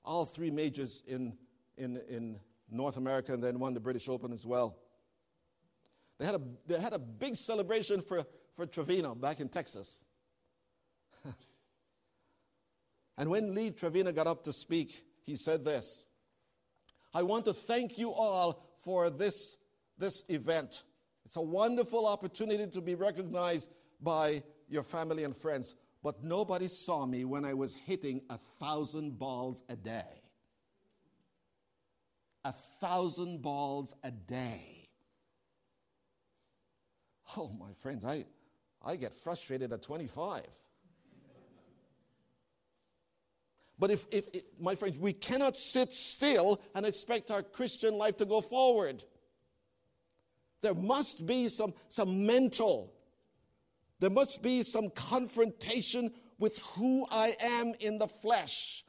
all 0.04 0.24
three 0.24 0.50
majors 0.50 1.02
in, 1.06 1.36
in, 1.76 1.96
in 2.08 2.38
North 2.70 2.96
America 2.96 3.32
and 3.32 3.42
then 3.42 3.58
won 3.58 3.74
the 3.74 3.80
British 3.80 4.08
Open 4.08 4.32
as 4.32 4.44
well. 4.44 4.76
They 6.18 6.26
had 6.26 6.34
a, 6.34 6.40
they 6.66 6.80
had 6.80 6.92
a 6.92 6.98
big 6.98 7.36
celebration 7.36 8.00
for, 8.00 8.24
for 8.54 8.66
Trevino 8.66 9.14
back 9.14 9.40
in 9.40 9.48
Texas. 9.48 10.04
and 13.18 13.30
when 13.30 13.54
Lee 13.54 13.70
Trevino 13.70 14.12
got 14.12 14.26
up 14.26 14.44
to 14.44 14.52
speak, 14.52 15.04
he 15.24 15.36
said 15.36 15.64
this 15.64 16.06
I 17.14 17.22
want 17.22 17.44
to 17.46 17.52
thank 17.52 17.98
you 17.98 18.12
all 18.12 18.76
for 18.84 19.10
this, 19.10 19.56
this 19.98 20.24
event. 20.28 20.82
It's 21.24 21.36
a 21.36 21.42
wonderful 21.42 22.06
opportunity 22.06 22.66
to 22.66 22.80
be 22.80 22.94
recognized 22.94 23.70
by 24.00 24.42
your 24.68 24.82
family 24.82 25.24
and 25.24 25.36
friends. 25.36 25.76
But 26.02 26.24
nobody 26.24 26.66
saw 26.66 27.06
me 27.06 27.24
when 27.24 27.44
I 27.44 27.54
was 27.54 27.74
hitting 27.74 28.22
a 28.28 28.38
thousand 28.58 29.18
balls 29.18 29.62
a 29.68 29.76
day. 29.76 30.02
A 32.44 32.52
thousand 32.52 33.40
balls 33.40 33.94
a 34.02 34.10
day. 34.10 34.88
Oh, 37.36 37.48
my 37.58 37.72
friends, 37.78 38.04
I, 38.04 38.24
I 38.84 38.96
get 38.96 39.14
frustrated 39.14 39.72
at 39.72 39.82
25. 39.82 40.42
But 43.78 43.90
if, 43.90 44.06
if, 44.10 44.28
if, 44.34 44.42
my 44.60 44.74
friends, 44.74 44.98
we 44.98 45.12
cannot 45.12 45.56
sit 45.56 45.92
still 45.92 46.60
and 46.74 46.84
expect 46.84 47.30
our 47.30 47.42
Christian 47.42 47.94
life 47.94 48.16
to 48.18 48.24
go 48.24 48.40
forward. 48.40 49.02
There 50.60 50.74
must 50.74 51.26
be 51.26 51.48
some, 51.48 51.74
some 51.88 52.24
mental, 52.26 52.92
there 54.02 54.10
must 54.10 54.42
be 54.42 54.64
some 54.64 54.90
confrontation 54.90 56.10
with 56.40 56.58
who 56.74 57.06
I 57.08 57.36
am 57.40 57.72
in 57.78 57.98
the 57.98 58.08
flesh. 58.08 58.84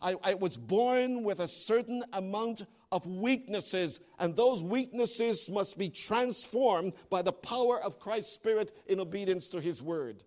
I, 0.00 0.14
I 0.24 0.32
was 0.32 0.56
born 0.56 1.22
with 1.22 1.40
a 1.40 1.46
certain 1.46 2.02
amount 2.14 2.64
of 2.90 3.06
weaknesses, 3.06 4.00
and 4.18 4.34
those 4.34 4.62
weaknesses 4.62 5.50
must 5.50 5.76
be 5.76 5.90
transformed 5.90 6.94
by 7.10 7.20
the 7.20 7.30
power 7.30 7.78
of 7.84 7.98
Christ's 7.98 8.32
Spirit 8.32 8.74
in 8.86 9.00
obedience 9.00 9.48
to 9.48 9.60
His 9.60 9.82
word. 9.82 10.24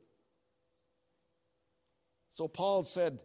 So 2.30 2.47
Paul 2.47 2.84
said, 2.84 3.23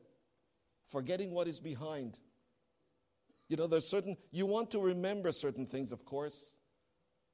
forgetting 0.88 1.32
what 1.32 1.46
is 1.46 1.60
behind. 1.60 2.20
You 3.50 3.58
know, 3.58 3.66
there's 3.66 3.86
certain, 3.86 4.16
you 4.30 4.46
want 4.46 4.70
to 4.70 4.80
remember 4.80 5.30
certain 5.30 5.66
things, 5.66 5.92
of 5.92 6.06
course. 6.06 6.56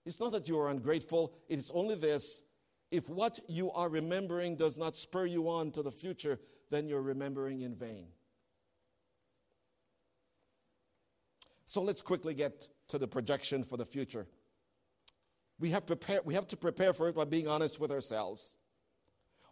It's 0.05 0.19
not 0.19 0.33
that 0.33 0.49
you 0.49 0.59
are 0.59 0.69
ungrateful, 0.69 1.33
it 1.49 1.61
is 1.61 1.71
only 1.73 1.95
this 1.95 2.43
if 2.91 3.09
what 3.09 3.39
you 3.49 3.71
are 3.73 3.89
remembering 3.89 4.57
does 4.57 4.77
not 4.77 4.97
spur 4.97 5.27
you 5.27 5.49
on 5.49 5.71
to 5.73 5.83
the 5.83 5.91
future, 5.91 6.39
then 6.71 6.89
you're 6.89 7.03
remembering 7.03 7.63
in 7.63 7.75
vain. 7.75 8.07
So 11.67 11.83
let's 11.83 12.01
quickly 12.01 12.33
get 12.33 12.67
to 12.89 12.99
the 12.99 13.07
projection 13.07 13.63
for 13.63 13.77
the 13.77 13.85
future. 13.85 14.27
We 15.61 15.71
have, 15.71 15.87
prepare, 15.87 16.21
we 16.25 16.35
have 16.35 16.47
to 16.49 16.57
prepare 16.57 16.93
for 16.93 17.09
it 17.09 17.15
by 17.15 17.25
being 17.25 17.47
honest 17.47 17.79
with 17.79 17.91
ourselves. 17.91 18.57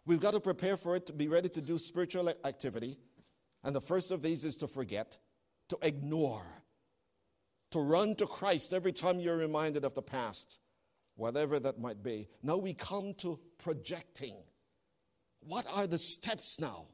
We've 0.05 0.19
got 0.19 0.33
to 0.33 0.39
prepare 0.39 0.77
for 0.77 0.95
it 0.95 1.05
to 1.07 1.13
be 1.13 1.27
ready 1.27 1.49
to 1.49 1.61
do 1.61 1.77
spiritual 1.77 2.29
activity. 2.43 2.97
And 3.63 3.75
the 3.75 3.81
first 3.81 4.09
of 4.11 4.21
these 4.21 4.45
is 4.45 4.55
to 4.57 4.67
forget, 4.67 5.17
to 5.69 5.77
ignore, 5.81 6.45
to 7.71 7.79
run 7.79 8.15
to 8.15 8.25
Christ 8.25 8.73
every 8.73 8.93
time 8.93 9.19
you're 9.19 9.37
reminded 9.37 9.83
of 9.83 9.93
the 9.93 10.01
past, 10.01 10.59
whatever 11.17 11.59
that 11.59 11.79
might 11.79 12.01
be. 12.01 12.29
Now 12.41 12.57
we 12.57 12.73
come 12.73 13.13
to 13.15 13.39
projecting. 13.57 14.35
What 15.41 15.67
are 15.73 15.85
the 15.85 15.97
steps 15.97 16.59
now? 16.59 16.85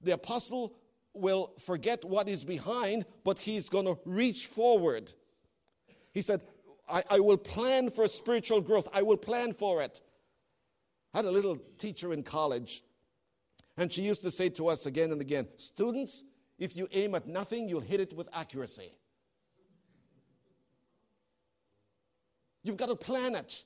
The 0.00 0.12
apostle 0.12 0.76
will 1.14 1.52
forget 1.58 2.04
what 2.04 2.28
is 2.28 2.44
behind, 2.44 3.04
but 3.24 3.38
he's 3.38 3.68
going 3.68 3.86
to 3.86 3.98
reach 4.04 4.46
forward. 4.46 5.12
He 6.12 6.22
said, 6.22 6.40
I, 6.88 7.02
I, 7.10 7.20
will 7.20 7.36
plan 7.36 7.90
for 7.90 8.06
spiritual 8.08 8.60
growth. 8.60 8.88
I 8.92 9.02
will 9.02 9.16
plan 9.16 9.52
for 9.52 9.82
it. 9.82 10.00
I 11.14 11.18
had 11.18 11.26
a 11.26 11.30
little 11.30 11.56
teacher 11.78 12.12
in 12.12 12.22
college 12.22 12.82
and 13.76 13.92
she 13.92 14.02
used 14.02 14.22
to 14.22 14.30
say 14.30 14.48
to 14.50 14.68
us 14.68 14.86
again 14.86 15.12
and 15.12 15.20
again 15.20 15.46
students, 15.56 16.24
if 16.58 16.76
you 16.76 16.86
aim 16.92 17.14
at 17.14 17.26
nothing, 17.26 17.68
you'll 17.68 17.80
hit 17.80 18.00
it 18.00 18.12
with 18.12 18.28
accuracy. 18.34 18.90
You've 22.62 22.76
got 22.76 22.88
to 22.88 22.96
plan 22.96 23.34
it. 23.34 23.64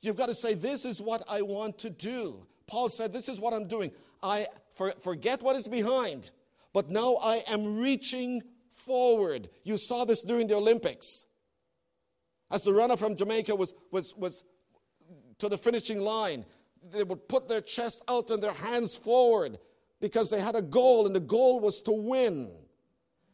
You've 0.00 0.16
got 0.16 0.28
to 0.28 0.34
say, 0.34 0.54
This 0.54 0.84
is 0.84 1.00
what 1.00 1.22
I 1.28 1.42
want 1.42 1.78
to 1.78 1.90
do. 1.90 2.46
Paul 2.66 2.88
said, 2.88 3.12
This 3.12 3.28
is 3.28 3.40
what 3.40 3.54
I'm 3.54 3.66
doing. 3.66 3.90
I 4.22 4.46
for, 4.72 4.92
forget 5.02 5.42
what 5.42 5.56
is 5.56 5.68
behind, 5.68 6.30
but 6.72 6.90
now 6.90 7.16
I 7.22 7.42
am 7.48 7.78
reaching 7.78 8.42
forward. 8.70 9.48
You 9.64 9.76
saw 9.76 10.04
this 10.04 10.22
during 10.22 10.46
the 10.46 10.56
Olympics. 10.56 11.26
As 12.50 12.62
the 12.62 12.72
runner 12.72 12.96
from 12.96 13.16
Jamaica 13.16 13.54
was, 13.54 13.74
was, 13.90 14.14
was 14.16 14.44
to 15.38 15.48
the 15.48 15.58
finishing 15.58 16.00
line, 16.00 16.44
they 16.92 17.02
would 17.02 17.28
put 17.28 17.48
their 17.48 17.60
chest 17.60 18.02
out 18.08 18.30
and 18.30 18.42
their 18.42 18.52
hands 18.52 18.96
forward 18.96 19.58
because 20.00 20.30
they 20.30 20.40
had 20.40 20.54
a 20.54 20.62
goal, 20.62 21.06
and 21.06 21.16
the 21.16 21.20
goal 21.20 21.60
was 21.60 21.80
to 21.82 21.92
win. 21.92 22.50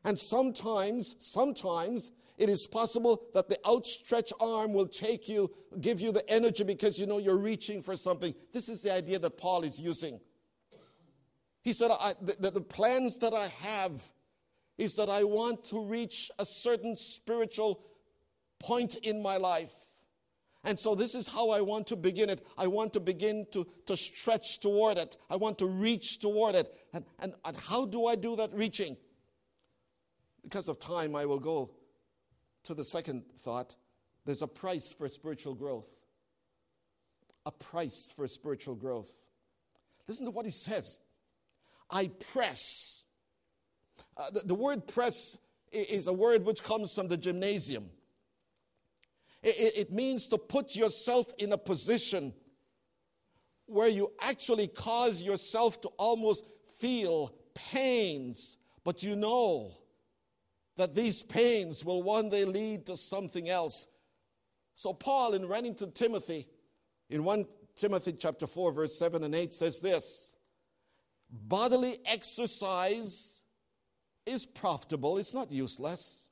And 0.04 0.18
sometimes, 0.18 1.16
sometimes 1.18 2.12
it 2.42 2.48
is 2.48 2.66
possible 2.66 3.22
that 3.34 3.48
the 3.48 3.56
outstretched 3.64 4.32
arm 4.40 4.72
will 4.72 4.88
take 4.88 5.28
you, 5.28 5.48
give 5.80 6.00
you 6.00 6.10
the 6.10 6.28
energy 6.28 6.64
because 6.64 6.98
you 6.98 7.06
know 7.06 7.18
you're 7.18 7.38
reaching 7.38 7.80
for 7.80 7.94
something. 7.94 8.34
This 8.52 8.68
is 8.68 8.82
the 8.82 8.92
idea 8.92 9.20
that 9.20 9.38
Paul 9.38 9.62
is 9.62 9.80
using. 9.80 10.18
He 11.62 11.72
said, 11.72 11.92
the, 12.20 12.50
the 12.50 12.60
plans 12.60 13.18
that 13.20 13.32
I 13.32 13.46
have 13.62 14.02
is 14.76 14.94
that 14.94 15.08
I 15.08 15.22
want 15.22 15.62
to 15.66 15.84
reach 15.84 16.32
a 16.40 16.44
certain 16.44 16.96
spiritual 16.96 17.84
point 18.58 18.96
in 18.96 19.22
my 19.22 19.36
life. 19.36 19.72
And 20.64 20.76
so, 20.76 20.96
this 20.96 21.14
is 21.14 21.28
how 21.28 21.50
I 21.50 21.60
want 21.60 21.86
to 21.88 21.96
begin 21.96 22.28
it. 22.28 22.42
I 22.58 22.66
want 22.66 22.92
to 22.94 23.00
begin 23.00 23.46
to, 23.52 23.64
to 23.86 23.96
stretch 23.96 24.58
toward 24.58 24.98
it. 24.98 25.16
I 25.30 25.36
want 25.36 25.58
to 25.58 25.66
reach 25.66 26.18
toward 26.18 26.56
it. 26.56 26.70
And, 26.92 27.04
and, 27.20 27.34
and 27.44 27.56
how 27.56 27.86
do 27.86 28.06
I 28.06 28.16
do 28.16 28.34
that 28.34 28.52
reaching? 28.52 28.96
Because 30.42 30.68
of 30.68 30.80
time, 30.80 31.14
I 31.14 31.24
will 31.24 31.40
go 31.40 31.70
to 32.64 32.74
the 32.74 32.84
second 32.84 33.24
thought. 33.38 33.76
There's 34.24 34.42
a 34.42 34.46
price 34.46 34.92
for 34.92 35.08
spiritual 35.08 35.54
growth. 35.54 35.88
A 37.44 37.50
price 37.50 38.12
for 38.14 38.26
spiritual 38.26 38.74
growth. 38.74 39.10
Listen 40.06 40.26
to 40.26 40.30
what 40.30 40.44
he 40.44 40.52
says 40.52 41.00
I 41.90 42.10
press. 42.32 43.04
Uh, 44.16 44.30
the, 44.30 44.40
the 44.40 44.54
word 44.54 44.86
press 44.86 45.38
is 45.72 46.06
a 46.06 46.12
word 46.12 46.44
which 46.44 46.62
comes 46.62 46.94
from 46.94 47.08
the 47.08 47.16
gymnasium. 47.16 47.88
It, 49.42 49.72
it 49.76 49.92
means 49.92 50.26
to 50.28 50.38
put 50.38 50.76
yourself 50.76 51.32
in 51.38 51.52
a 51.52 51.58
position 51.58 52.32
where 53.66 53.88
you 53.88 54.12
actually 54.20 54.68
cause 54.68 55.22
yourself 55.22 55.80
to 55.80 55.88
almost 55.98 56.44
feel 56.78 57.34
pains, 57.54 58.58
but 58.84 59.02
you 59.02 59.16
know 59.16 59.72
that 60.76 60.94
these 60.94 61.22
pains 61.22 61.84
will 61.84 62.02
one 62.02 62.28
day 62.28 62.44
lead 62.44 62.86
to 62.86 62.96
something 62.96 63.48
else. 63.48 63.86
So, 64.74 64.92
Paul, 64.92 65.34
in 65.34 65.46
writing 65.46 65.74
to 65.76 65.86
Timothy, 65.86 66.46
in 67.10 67.24
1 67.24 67.44
Timothy 67.76 68.12
chapter 68.12 68.46
4, 68.46 68.72
verse 68.72 68.98
7 68.98 69.22
and 69.22 69.34
8, 69.34 69.52
says 69.52 69.80
this 69.80 70.34
bodily 71.30 71.96
exercise 72.04 73.42
is 74.26 74.46
profitable, 74.46 75.18
it's 75.18 75.34
not 75.34 75.50
useless. 75.50 76.30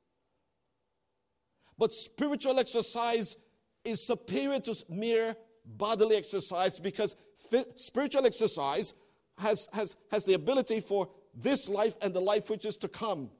But 1.77 1.91
spiritual 1.91 2.59
exercise 2.59 3.37
is 3.83 4.05
superior 4.05 4.59
to 4.59 4.75
mere 4.87 5.35
bodily 5.65 6.15
exercise 6.15 6.79
because 6.79 7.15
spiritual 7.75 8.25
exercise 8.25 8.93
has, 9.39 9.67
has, 9.73 9.95
has 10.11 10.25
the 10.25 10.35
ability 10.35 10.79
for 10.79 11.09
this 11.33 11.69
life 11.69 11.95
and 12.01 12.13
the 12.13 12.19
life 12.19 12.49
which 12.49 12.65
is 12.65 12.77
to 12.77 12.87
come. 12.87 13.31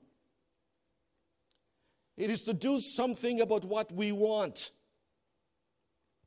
It 2.21 2.29
is 2.29 2.43
to 2.43 2.53
do 2.53 2.79
something 2.79 3.41
about 3.41 3.65
what 3.65 3.91
we 3.91 4.11
want. 4.11 4.69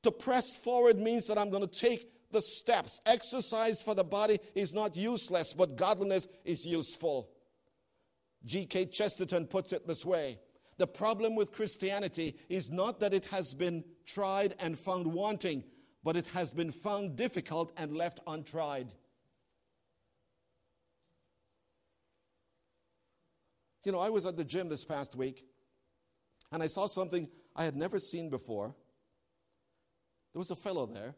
To 0.02 0.11
press 0.11 0.57
forward 0.57 0.98
means 0.98 1.28
that 1.28 1.38
I'm 1.38 1.50
going 1.50 1.62
to 1.62 1.68
take 1.68 2.11
the 2.33 2.40
steps. 2.40 3.00
Exercise 3.07 3.80
for 3.80 3.94
the 3.94 4.02
body 4.02 4.38
is 4.57 4.74
not 4.74 4.96
useless, 4.96 5.54
but 5.54 5.76
godliness 5.76 6.26
is 6.44 6.66
useful. 6.66 7.30
G.K. 8.44 8.87
Chesterton 8.87 9.46
puts 9.46 9.72
it 9.72 9.87
this 9.87 10.04
way 10.04 10.40
the 10.78 10.87
problem 10.88 11.37
with 11.37 11.52
Christianity 11.52 12.40
is 12.48 12.72
not 12.72 12.98
that 12.98 13.14
it 13.14 13.26
has 13.26 13.54
been 13.54 13.85
tried 14.04 14.57
and 14.59 14.76
found 14.76 15.07
wanting, 15.07 15.62
but 16.02 16.16
it 16.16 16.26
has 16.28 16.52
been 16.52 16.72
found 16.72 17.14
difficult 17.14 17.72
and 17.76 17.96
left 17.96 18.18
untried. 18.26 18.92
You 23.85 23.92
know, 23.92 24.00
I 24.00 24.11
was 24.11 24.26
at 24.26 24.37
the 24.37 24.44
gym 24.44 24.68
this 24.68 24.85
past 24.85 25.14
week 25.14 25.44
and 26.55 26.62
I 26.62 26.69
saw 26.69 26.87
something 26.87 27.29
I 27.57 27.64
had 27.64 27.75
never 27.75 27.99
seen 27.99 28.31
before. 28.31 28.73
There 30.33 30.38
was 30.38 30.53
a 30.53 30.57
fellow 30.57 30.87
there 30.87 31.17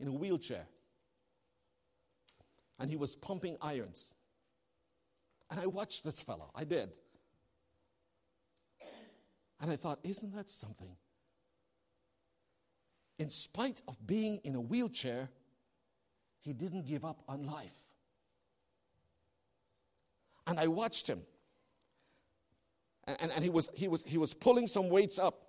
in 0.00 0.08
a 0.08 0.12
wheelchair 0.12 0.66
and 2.78 2.88
he 2.88 2.96
was 2.96 3.14
pumping 3.16 3.58
irons. 3.60 4.14
And 5.50 5.60
I 5.60 5.66
watched 5.66 6.04
this 6.04 6.22
fellow, 6.22 6.50
I 6.54 6.64
did. 6.64 6.90
And 9.60 9.70
I 9.70 9.76
thought, 9.76 9.98
isn't 10.04 10.34
that 10.34 10.48
something? 10.48 10.96
In 13.18 13.28
spite 13.28 13.82
of 13.88 14.06
being 14.06 14.40
in 14.42 14.54
a 14.54 14.60
wheelchair, 14.60 15.28
he 16.38 16.54
didn't 16.54 16.86
give 16.86 17.04
up 17.04 17.22
on 17.28 17.42
life. 17.42 17.76
And 20.46 20.58
I 20.58 20.68
watched 20.68 21.06
him. 21.06 21.20
And, 23.18 23.32
and, 23.32 23.42
he, 23.42 23.50
was, 23.50 23.70
he, 23.74 23.88
was, 23.88 24.04
he 24.04 24.18
was 24.18 24.34
pulling 24.34 24.66
some 24.66 24.88
weights 24.88 25.18
up. 25.18 25.46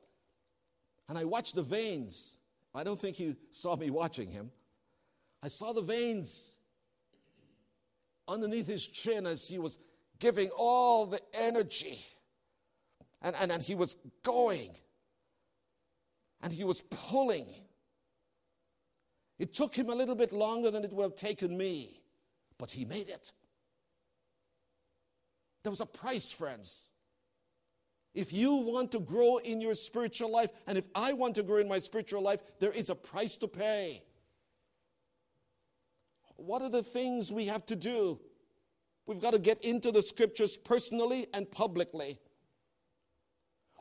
And 1.09 1.17
I 1.17 1.25
watched 1.25 1.55
the 1.55 1.63
veins. 1.63 2.37
I 2.73 2.83
don't 2.83 2.99
think 2.99 3.17
he 3.17 3.35
saw 3.49 3.75
me 3.75 3.89
watching 3.89 4.29
him. 4.29 4.51
I 5.43 5.49
saw 5.49 5.73
the 5.73 5.81
veins 5.81 6.57
underneath 8.27 8.67
his 8.67 8.87
chin 8.87 9.25
as 9.25 9.47
he 9.47 9.59
was 9.59 9.77
giving 10.19 10.49
all 10.55 11.05
the 11.05 11.19
energy 11.33 11.97
and, 13.21 13.35
and, 13.39 13.51
and 13.51 13.61
he 13.61 13.75
was 13.75 13.97
going. 14.23 14.69
And 16.41 16.51
he 16.51 16.63
was 16.63 16.81
pulling. 16.83 17.47
It 19.37 19.53
took 19.53 19.75
him 19.75 19.89
a 19.89 19.95
little 19.95 20.15
bit 20.15 20.33
longer 20.33 20.71
than 20.71 20.83
it 20.83 20.91
would 20.93 21.03
have 21.03 21.15
taken 21.15 21.57
me, 21.57 21.89
but 22.57 22.71
he 22.71 22.85
made 22.85 23.09
it. 23.09 23.31
There 25.63 25.71
was 25.71 25.81
a 25.81 25.85
price, 25.85 26.31
friends. 26.31 26.90
If 28.13 28.33
you 28.33 28.55
want 28.55 28.91
to 28.91 28.99
grow 28.99 29.37
in 29.37 29.61
your 29.61 29.73
spiritual 29.73 30.31
life, 30.31 30.51
and 30.67 30.77
if 30.77 30.87
I 30.93 31.13
want 31.13 31.35
to 31.35 31.43
grow 31.43 31.57
in 31.57 31.69
my 31.69 31.79
spiritual 31.79 32.21
life, 32.21 32.41
there 32.59 32.71
is 32.71 32.89
a 32.89 32.95
price 32.95 33.37
to 33.37 33.47
pay. 33.47 34.03
What 36.35 36.61
are 36.61 36.69
the 36.69 36.83
things 36.83 37.31
we 37.31 37.45
have 37.45 37.65
to 37.67 37.75
do? 37.75 38.19
We've 39.05 39.21
got 39.21 39.33
to 39.33 39.39
get 39.39 39.63
into 39.63 39.91
the 39.91 40.01
scriptures 40.01 40.57
personally 40.57 41.27
and 41.33 41.49
publicly. 41.49 42.19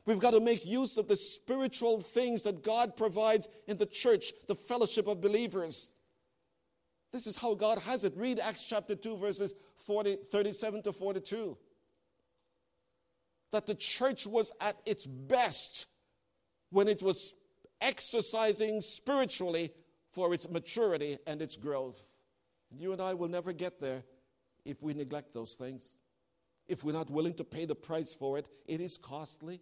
We've 0.06 0.18
got 0.18 0.32
to 0.32 0.40
make 0.40 0.64
use 0.64 0.96
of 0.96 1.08
the 1.08 1.16
spiritual 1.16 2.00
things 2.00 2.42
that 2.42 2.62
God 2.62 2.96
provides 2.96 3.48
in 3.66 3.76
the 3.78 3.86
church, 3.86 4.32
the 4.48 4.54
fellowship 4.54 5.06
of 5.08 5.20
believers. 5.20 5.94
This 7.12 7.26
is 7.26 7.36
how 7.36 7.54
God 7.54 7.78
has 7.80 8.04
it. 8.04 8.14
Read 8.16 8.38
Acts 8.40 8.64
chapter 8.64 8.94
2, 8.94 9.16
verses 9.16 9.54
40, 9.76 10.16
37 10.30 10.82
to 10.82 10.92
42. 10.92 11.56
That 13.52 13.66
the 13.66 13.74
church 13.74 14.26
was 14.26 14.52
at 14.60 14.76
its 14.86 15.06
best 15.06 15.86
when 16.70 16.88
it 16.88 17.02
was 17.02 17.34
exercising 17.80 18.80
spiritually 18.80 19.72
for 20.10 20.32
its 20.34 20.48
maturity 20.48 21.18
and 21.26 21.40
its 21.42 21.56
growth. 21.56 22.22
You 22.70 22.92
and 22.92 23.00
I 23.00 23.14
will 23.14 23.28
never 23.28 23.52
get 23.52 23.80
there 23.80 24.04
if 24.64 24.82
we 24.82 24.94
neglect 24.94 25.34
those 25.34 25.54
things. 25.54 25.98
If 26.68 26.84
we're 26.84 26.92
not 26.92 27.10
willing 27.10 27.34
to 27.34 27.44
pay 27.44 27.64
the 27.64 27.74
price 27.74 28.14
for 28.14 28.38
it, 28.38 28.48
it 28.68 28.80
is 28.80 28.98
costly. 28.98 29.60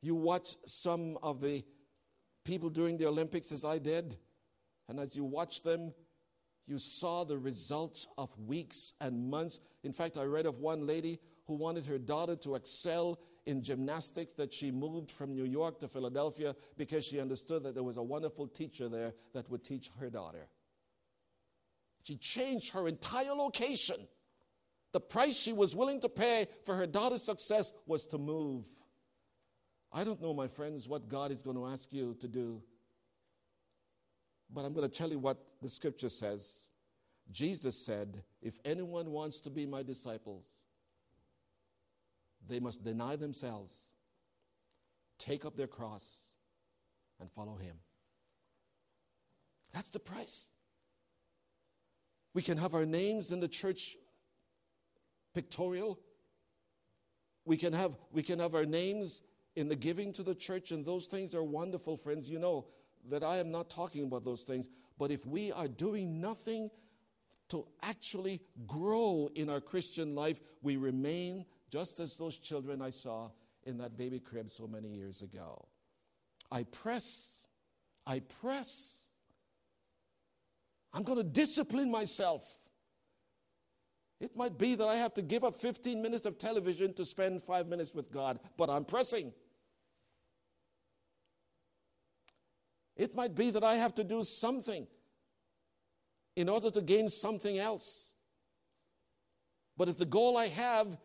You 0.00 0.14
watch 0.14 0.56
some 0.64 1.18
of 1.22 1.40
the 1.40 1.64
people 2.44 2.70
during 2.70 2.96
the 2.96 3.06
Olympics 3.08 3.52
as 3.52 3.64
I 3.64 3.78
did, 3.78 4.16
and 4.88 5.00
as 5.00 5.16
you 5.16 5.24
watch 5.24 5.62
them, 5.62 5.92
you 6.66 6.78
saw 6.78 7.24
the 7.24 7.38
results 7.38 8.06
of 8.16 8.38
weeks 8.38 8.94
and 9.00 9.30
months. 9.30 9.60
In 9.82 9.92
fact, 9.92 10.16
I 10.16 10.24
read 10.24 10.46
of 10.46 10.60
one 10.60 10.86
lady 10.86 11.18
who 11.46 11.54
wanted 11.54 11.84
her 11.86 11.98
daughter 11.98 12.36
to 12.36 12.54
excel 12.54 13.18
in 13.46 13.62
gymnastics 13.62 14.32
that 14.34 14.52
she 14.52 14.70
moved 14.70 15.10
from 15.10 15.34
New 15.34 15.44
York 15.44 15.78
to 15.80 15.88
Philadelphia 15.88 16.56
because 16.76 17.04
she 17.04 17.20
understood 17.20 17.62
that 17.64 17.74
there 17.74 17.82
was 17.82 17.98
a 17.98 18.02
wonderful 18.02 18.46
teacher 18.46 18.88
there 18.88 19.12
that 19.34 19.50
would 19.50 19.62
teach 19.62 19.90
her 20.00 20.08
daughter. 20.08 20.48
She 22.04 22.16
changed 22.16 22.72
her 22.72 22.88
entire 22.88 23.32
location. 23.32 23.96
The 24.92 25.00
price 25.00 25.36
she 25.36 25.52
was 25.52 25.74
willing 25.74 26.00
to 26.00 26.08
pay 26.08 26.46
for 26.64 26.74
her 26.76 26.86
daughter's 26.86 27.22
success 27.22 27.72
was 27.86 28.06
to 28.06 28.18
move. 28.18 28.66
I 29.92 30.04
don't 30.04 30.20
know, 30.20 30.34
my 30.34 30.48
friends, 30.48 30.88
what 30.88 31.08
God 31.08 31.30
is 31.30 31.42
going 31.42 31.56
to 31.56 31.66
ask 31.66 31.92
you 31.92 32.16
to 32.20 32.28
do. 32.28 32.62
But 34.52 34.64
I'm 34.64 34.72
going 34.72 34.88
to 34.88 34.94
tell 34.94 35.10
you 35.10 35.18
what 35.18 35.38
the 35.62 35.68
scripture 35.68 36.08
says. 36.08 36.68
Jesus 37.30 37.76
said, 37.76 38.22
If 38.42 38.60
anyone 38.64 39.10
wants 39.10 39.40
to 39.40 39.50
be 39.50 39.66
my 39.66 39.82
disciples, 39.82 40.44
they 42.48 42.60
must 42.60 42.84
deny 42.84 43.16
themselves, 43.16 43.94
take 45.18 45.44
up 45.44 45.56
their 45.56 45.66
cross, 45.66 46.28
and 47.20 47.30
follow 47.30 47.56
him. 47.56 47.76
That's 49.72 49.90
the 49.90 49.98
price. 49.98 50.50
We 52.32 52.42
can 52.42 52.58
have 52.58 52.74
our 52.74 52.84
names 52.84 53.30
in 53.30 53.40
the 53.40 53.48
church 53.48 53.96
pictorial. 55.34 55.98
We 57.44 57.56
can 57.56 57.72
have, 57.72 57.96
we 58.12 58.22
can 58.22 58.38
have 58.38 58.54
our 58.54 58.64
names 58.64 59.22
in 59.56 59.68
the 59.68 59.76
giving 59.76 60.12
to 60.14 60.22
the 60.22 60.34
church, 60.34 60.70
and 60.72 60.84
those 60.84 61.06
things 61.06 61.34
are 61.34 61.44
wonderful, 61.44 61.96
friends. 61.96 62.28
You 62.28 62.38
know 62.38 62.66
that 63.10 63.22
I 63.22 63.38
am 63.38 63.50
not 63.50 63.70
talking 63.70 64.04
about 64.04 64.24
those 64.24 64.42
things. 64.42 64.68
But 64.98 65.10
if 65.10 65.26
we 65.26 65.52
are 65.52 65.68
doing 65.68 66.20
nothing 66.20 66.70
to 67.48 67.66
actually 67.82 68.40
grow 68.66 69.28
in 69.34 69.50
our 69.50 69.60
Christian 69.60 70.14
life, 70.14 70.40
we 70.62 70.76
remain 70.76 71.44
just 71.74 71.98
as 71.98 72.14
those 72.16 72.38
children 72.38 72.80
I 72.80 72.90
saw 72.90 73.30
in 73.64 73.78
that 73.78 73.96
baby 73.96 74.20
crib 74.20 74.48
so 74.48 74.68
many 74.68 74.86
years 74.86 75.22
ago. 75.22 75.66
I 76.52 76.62
press, 76.62 77.48
I 78.06 78.20
press. 78.40 79.10
I'm 80.92 81.02
going 81.02 81.18
to 81.18 81.24
discipline 81.24 81.90
myself. 81.90 82.48
It 84.20 84.36
might 84.36 84.56
be 84.56 84.76
that 84.76 84.86
I 84.86 84.94
have 84.94 85.14
to 85.14 85.22
give 85.22 85.42
up 85.42 85.56
15 85.56 86.00
minutes 86.00 86.26
of 86.26 86.38
television 86.38 86.94
to 86.94 87.04
spend 87.04 87.42
five 87.42 87.66
minutes 87.66 87.92
with 87.92 88.08
God, 88.12 88.38
but 88.56 88.70
I'm 88.70 88.84
pressing. 88.84 89.32
It 92.96 93.16
might 93.16 93.34
be 93.34 93.50
that 93.50 93.64
I 93.64 93.74
have 93.74 93.96
to 93.96 94.04
do 94.04 94.22
something 94.22 94.86
in 96.36 96.48
order 96.48 96.70
to 96.70 96.80
gain 96.80 97.08
something 97.08 97.58
else. 97.58 98.12
But 99.76 99.88
if 99.88 99.98
the 99.98 100.06
goal 100.06 100.36
I 100.36 100.46
have 100.46 100.96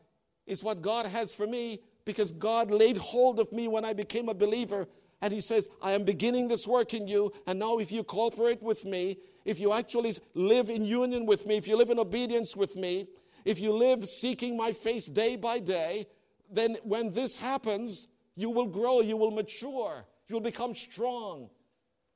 is 0.50 0.64
what 0.64 0.82
God 0.82 1.06
has 1.06 1.34
for 1.34 1.47
me, 1.47 1.80
because 2.04 2.32
God 2.32 2.72
laid 2.72 2.97
hold 2.97 3.39
of 3.39 3.52
me 3.54 3.68
when 3.68 3.86
I 3.86 3.93
became 3.93 4.28
a 4.28 4.34
believer, 4.34 4.88
and 5.22 5.32
He 5.32 5.41
says, 5.41 5.70
I 5.82 5.91
am 5.91 6.04
beginning 6.04 6.47
this 6.47 6.68
work 6.68 6.93
in 6.93 7.08
you, 7.08 7.32
and 7.45 7.60
now 7.60 7.78
if 7.78 7.91
you 7.91 8.04
cooperate 8.04 8.62
with 8.64 8.84
me, 8.84 9.18
if 9.45 9.60
you 9.60 9.72
actually 9.72 10.16
live 10.34 10.70
in 10.70 10.84
union 10.84 11.26
with 11.26 11.45
me, 11.45 11.56
if 11.58 11.68
you 11.68 11.78
live 11.78 11.91
in 11.91 12.00
obedience 12.00 12.56
with 12.56 12.76
me, 12.76 13.08
if 13.45 13.60
you 13.60 13.72
live 13.72 14.04
seeking 14.06 14.58
my 14.58 14.72
face 14.72 15.06
day 15.06 15.36
by 15.36 15.60
day, 15.60 16.08
then 16.52 16.78
when 16.84 17.12
this 17.12 17.36
happens, 17.36 18.08
you 18.36 18.50
will 18.50 18.68
grow, 18.68 19.02
you 19.02 19.18
will 19.18 19.32
mature, 19.32 20.06
you'll 20.28 20.41
become 20.41 20.74
strong. 20.74 21.50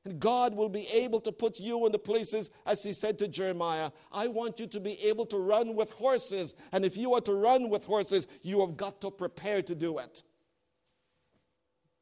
And 0.06 0.20
God 0.20 0.54
will 0.54 0.70
be 0.70 0.86
able 0.94 1.22
to 1.22 1.32
put 1.32 1.60
you 1.60 1.86
in 1.86 1.92
the 1.92 2.00
places, 2.00 2.50
as 2.66 2.84
He 2.84 2.92
said 2.92 3.18
to 3.20 3.28
Jeremiah, 3.28 3.90
I 4.12 4.28
want 4.28 4.60
you 4.60 4.68
to 4.68 4.80
be 4.80 5.00
able 5.04 5.26
to 5.28 5.38
run 5.38 5.76
with 5.76 5.94
horses. 5.94 6.56
And 6.74 6.84
if 6.84 6.98
you 6.98 7.14
are 7.14 7.22
to 7.22 7.34
run 7.34 7.70
with 7.70 7.86
horses, 7.86 8.28
you 8.42 8.60
have 8.62 8.76
got 8.76 9.00
to 9.02 9.12
prepare 9.12 9.62
to 9.62 9.76
do 9.76 10.00
it. 10.00 10.24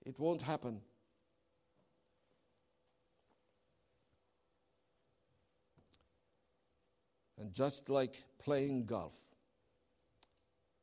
It 0.03 0.19
won't 0.19 0.41
happen. 0.41 0.81
And 7.39 7.53
just 7.53 7.89
like 7.89 8.23
playing 8.39 8.85
golf, 8.85 9.15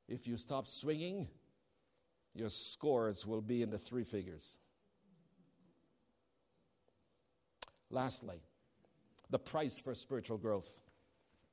if 0.09 0.27
you 0.27 0.37
stop 0.37 0.67
swinging, 0.67 1.29
your 2.35 2.49
scores 2.49 3.27
will 3.27 3.41
be 3.41 3.63
in 3.63 3.71
the 3.71 3.79
three 3.79 4.05
figures. 4.05 4.59
Lastly, 7.91 8.41
the 9.31 9.39
price 9.39 9.79
for 9.79 9.95
spiritual 9.95 10.39
growth. 10.39 10.81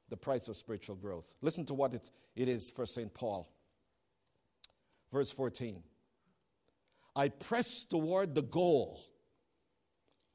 The 0.09 0.17
price 0.17 0.47
of 0.49 0.57
spiritual 0.57 0.95
growth. 0.95 1.33
Listen 1.41 1.65
to 1.65 1.73
what 1.73 1.93
it, 1.93 2.09
it 2.35 2.47
is 2.47 2.69
for 2.69 2.85
St. 2.85 3.13
Paul. 3.13 3.49
Verse 5.11 5.31
14 5.31 5.81
I 7.15 7.29
press 7.29 7.85
toward 7.85 8.35
the 8.35 8.41
goal, 8.41 9.01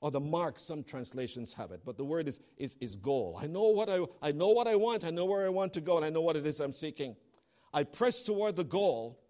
or 0.00 0.10
the 0.10 0.20
mark, 0.20 0.58
some 0.58 0.82
translations 0.82 1.52
have 1.54 1.72
it, 1.72 1.82
but 1.84 1.98
the 1.98 2.04
word 2.04 2.26
is, 2.26 2.40
is, 2.56 2.76
is 2.80 2.96
goal. 2.96 3.38
I 3.40 3.46
know, 3.46 3.64
what 3.64 3.90
I, 3.90 4.00
I 4.22 4.32
know 4.32 4.48
what 4.48 4.66
I 4.66 4.76
want, 4.76 5.04
I 5.04 5.10
know 5.10 5.26
where 5.26 5.44
I 5.44 5.50
want 5.50 5.74
to 5.74 5.82
go, 5.82 5.96
and 5.96 6.06
I 6.06 6.10
know 6.10 6.22
what 6.22 6.36
it 6.36 6.46
is 6.46 6.58
I'm 6.60 6.72
seeking. 6.72 7.16
I 7.74 7.84
press 7.84 8.22
toward 8.22 8.56
the 8.56 8.64
goal, 8.64 9.20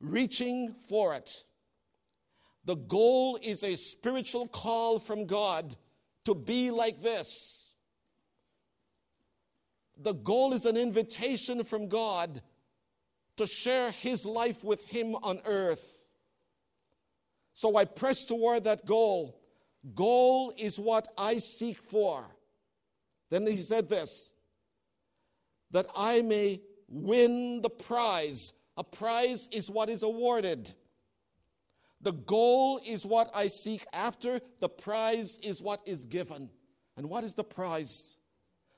reaching 0.00 0.72
for 0.72 1.14
it 1.14 1.44
the 2.64 2.76
goal 2.76 3.38
is 3.42 3.62
a 3.62 3.74
spiritual 3.74 4.48
call 4.48 4.98
from 4.98 5.26
God 5.26 5.76
to 6.24 6.34
be 6.34 6.70
like 6.70 7.00
this. 7.00 7.74
The 10.00 10.14
goal 10.14 10.52
is 10.52 10.64
an 10.64 10.76
invitation 10.76 11.62
from 11.62 11.88
God 11.88 12.40
to 13.36 13.46
share 13.46 13.90
His 13.90 14.24
life 14.24 14.64
with 14.64 14.88
Him 14.88 15.14
on 15.16 15.40
earth. 15.44 16.04
So 17.52 17.76
I 17.76 17.84
press 17.84 18.24
toward 18.24 18.64
that 18.64 18.84
goal. 18.84 19.40
Goal 19.94 20.52
is 20.56 20.80
what 20.80 21.08
I 21.16 21.38
seek 21.38 21.78
for. 21.78 22.24
Then 23.30 23.46
he 23.46 23.56
said 23.56 23.88
this 23.88 24.34
that 25.70 25.86
I 25.96 26.22
may 26.22 26.60
win 26.88 27.60
the 27.60 27.70
prize. 27.70 28.52
A 28.76 28.84
prize 28.84 29.48
is 29.52 29.70
what 29.70 29.88
is 29.88 30.02
awarded. 30.02 30.72
The 32.04 32.12
goal 32.12 32.80
is 32.86 33.06
what 33.06 33.30
I 33.34 33.46
seek 33.46 33.84
after, 33.94 34.38
the 34.60 34.68
prize 34.68 35.38
is 35.42 35.62
what 35.62 35.80
is 35.86 36.04
given. 36.04 36.50
And 36.98 37.08
what 37.08 37.24
is 37.24 37.32
the 37.32 37.42
prize? 37.42 38.18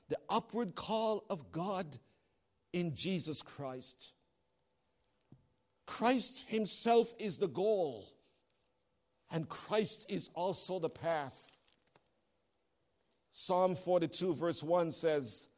The 0.07 0.17
upward 0.29 0.75
call 0.75 1.25
of 1.29 1.51
God 1.51 1.97
in 2.71 2.95
Jesus 2.95 3.41
Christ. 3.41 4.13
Christ 5.85 6.45
Himself 6.47 7.13
is 7.19 7.37
the 7.37 7.49
goal, 7.49 8.07
and 9.29 9.47
Christ 9.49 10.05
is 10.09 10.29
also 10.33 10.79
the 10.79 10.89
path. 10.89 11.53
Psalm 13.31 13.75
42, 13.75 14.35
verse 14.35 14.63
1 14.63 14.91
says, 14.91 15.49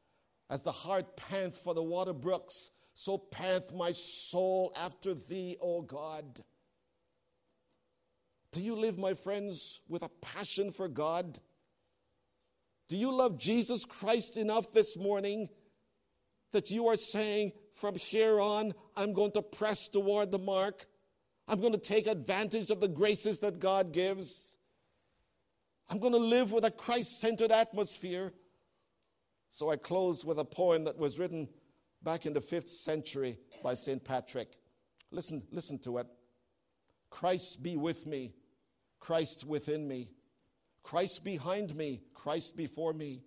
As 0.50 0.64
the 0.64 0.72
hart 0.72 1.16
panteth 1.16 1.60
for 1.60 1.76
the 1.76 1.84
water 1.84 2.14
brooks, 2.14 2.72
so 2.96 3.18
panteth 3.18 3.74
my 3.74 3.92
soul 3.92 4.74
after 4.76 5.14
thee, 5.14 5.56
O 5.62 5.84
God. 5.84 6.42
Do 8.52 8.62
you 8.62 8.76
live, 8.76 8.98
my 8.98 9.14
friends, 9.14 9.82
with 9.88 10.04
a 10.04 10.10
passion 10.22 10.72
for 10.72 10.88
God? 10.88 11.40
Do 12.88 12.98
you 12.98 13.14
love 13.14 13.38
Jesus 13.38 13.86
Christ 13.86 14.38
enough 14.38 14.74
this 14.74 14.98
morning 14.98 15.50
that 16.52 16.72
you 16.72 16.88
are 16.88 16.98
saying, 16.98 17.52
from 17.76 17.96
here 17.96 18.40
on, 18.40 18.74
I'm 18.98 19.14
going 19.14 19.32
to 19.34 19.44
press 19.44 19.88
toward 19.88 20.32
the 20.32 20.40
mark? 20.40 20.86
I'm 21.48 21.62
going 21.62 21.74
to 21.74 21.80
take 21.80 22.08
advantage 22.08 22.72
of 22.72 22.80
the 22.80 22.88
graces 22.88 23.40
that 23.40 23.60
God 23.60 23.94
gives. 23.94 24.58
I'm 25.90 26.00
going 26.00 26.14
to 26.14 26.20
live 26.20 26.52
with 26.52 26.66
a 26.66 26.72
Christ 26.72 27.20
centered 27.20 27.52
atmosphere. 27.52 28.34
So 29.50 29.70
I 29.70 29.76
close 29.76 30.26
with 30.26 30.40
a 30.40 30.46
poem 30.46 30.84
that 30.86 30.98
was 30.98 31.20
written 31.20 31.48
back 32.04 32.26
in 32.26 32.34
the 32.34 32.42
fifth 32.42 32.70
century 32.70 33.40
by 33.64 33.74
St. 33.74 34.04
Patrick. 34.04 34.56
Listen, 35.12 35.44
listen 35.52 35.80
to 35.80 36.00
it. 36.00 36.08
Christ 37.10 37.64
be 37.64 37.76
with 37.76 38.06
me, 38.06 38.34
Christ 39.00 39.46
within 39.46 39.88
me, 39.88 40.12
Christ 40.84 41.24
behind 41.24 41.76
me, 41.76 42.02
Christ 42.14 42.56
before 42.56 42.94
me, 42.94 43.24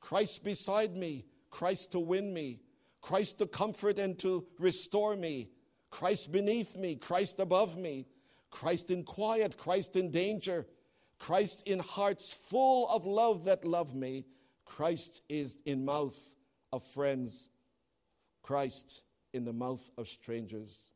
Christ 0.00 0.44
beside 0.44 0.96
me, 0.96 1.24
Christ 1.50 1.92
to 1.92 2.00
win 2.00 2.32
me, 2.32 2.60
Christ 3.00 3.38
to 3.38 3.46
comfort 3.46 3.98
and 3.98 4.18
to 4.20 4.46
restore 4.58 5.16
me, 5.16 5.50
Christ 5.90 6.32
beneath 6.32 6.76
me, 6.76 6.96
Christ 6.96 7.40
above 7.40 7.76
me, 7.76 8.06
Christ 8.50 8.90
in 8.90 9.04
quiet, 9.04 9.56
Christ 9.56 9.96
in 9.96 10.10
danger, 10.10 10.66
Christ 11.18 11.62
in 11.66 11.78
hearts 11.78 12.34
full 12.34 12.88
of 12.88 13.06
love 13.06 13.44
that 13.44 13.64
love 13.64 13.94
me, 13.94 14.26
Christ 14.64 15.22
is 15.28 15.56
in 15.64 15.84
mouth 15.84 16.18
of 16.72 16.84
friends, 16.84 17.48
Christ 18.42 19.02
in 19.32 19.44
the 19.44 19.52
mouth 19.52 19.90
of 19.96 20.08
strangers. 20.08 20.92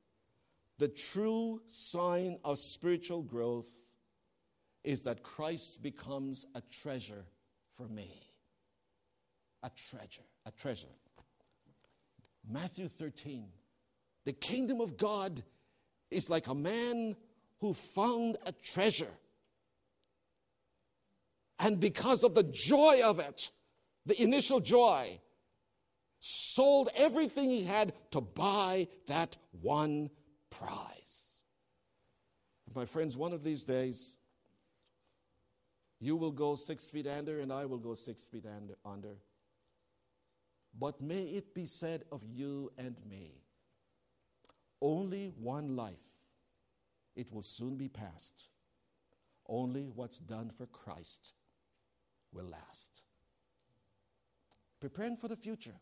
The 0.78 0.88
true 0.88 1.60
sign 1.66 2.38
of 2.44 2.58
spiritual 2.58 3.22
growth 3.22 3.68
is 4.85 5.03
that 5.03 5.22
Christ 5.22 5.83
becomes 5.83 6.47
a 6.55 6.61
treasure 6.61 7.24
for 7.72 7.87
me. 7.89 8.11
A 9.62 9.70
treasure, 9.70 10.22
a 10.47 10.51
treasure. 10.51 10.87
Matthew 12.49 12.89
13. 12.89 13.47
The 14.24 14.33
kingdom 14.33 14.81
of 14.81 14.97
God 14.97 15.43
is 16.11 16.31
like 16.31 16.49
a 16.49 16.55
man 16.55 17.16
who 17.61 17.74
found 17.74 18.37
a 18.47 18.53
treasure. 18.53 19.12
And 21.59 21.78
because 21.78 22.24
of 22.24 22.35
the 22.35 22.43
joy 22.43 23.01
of 23.05 23.20
it, 23.20 23.51
the 24.07 24.20
initial 24.20 24.61
joy, 24.61 25.20
sold 26.20 26.89
everything 26.97 27.51
he 27.51 27.64
had 27.64 27.93
to 28.12 28.20
buy 28.20 28.89
that 29.07 29.37
one 29.61 30.11
prize. 30.49 31.45
My 32.74 32.85
friends, 32.85 33.16
one 33.16 33.33
of 33.33 33.43
these 33.43 33.64
days, 33.64 34.16
you 36.01 36.16
will 36.16 36.32
go 36.32 36.57
six 36.57 36.88
feet 36.88 37.07
under, 37.07 37.40
and 37.40 37.53
I 37.53 37.66
will 37.66 37.78
go 37.78 37.94
six 37.94 38.24
feet 38.24 38.46
under. 38.84 39.18
But 40.78 41.01
may 41.01 41.22
it 41.22 41.55
be 41.55 41.66
said 41.66 42.05
of 42.11 42.22
you 42.24 42.70
and 42.78 42.96
me 43.09 43.40
only 44.82 45.32
one 45.38 45.76
life, 45.76 45.94
it 47.14 47.32
will 47.32 47.42
soon 47.42 47.76
be 47.76 47.88
past. 47.88 48.48
Only 49.46 49.90
what's 49.94 50.18
done 50.18 50.51
for 50.51 50.66
Christ 50.66 51.34
will 52.32 52.46
last. 52.46 53.05
Preparing 54.80 55.16
for 55.16 55.28
the 55.28 55.36
future. 55.36 55.74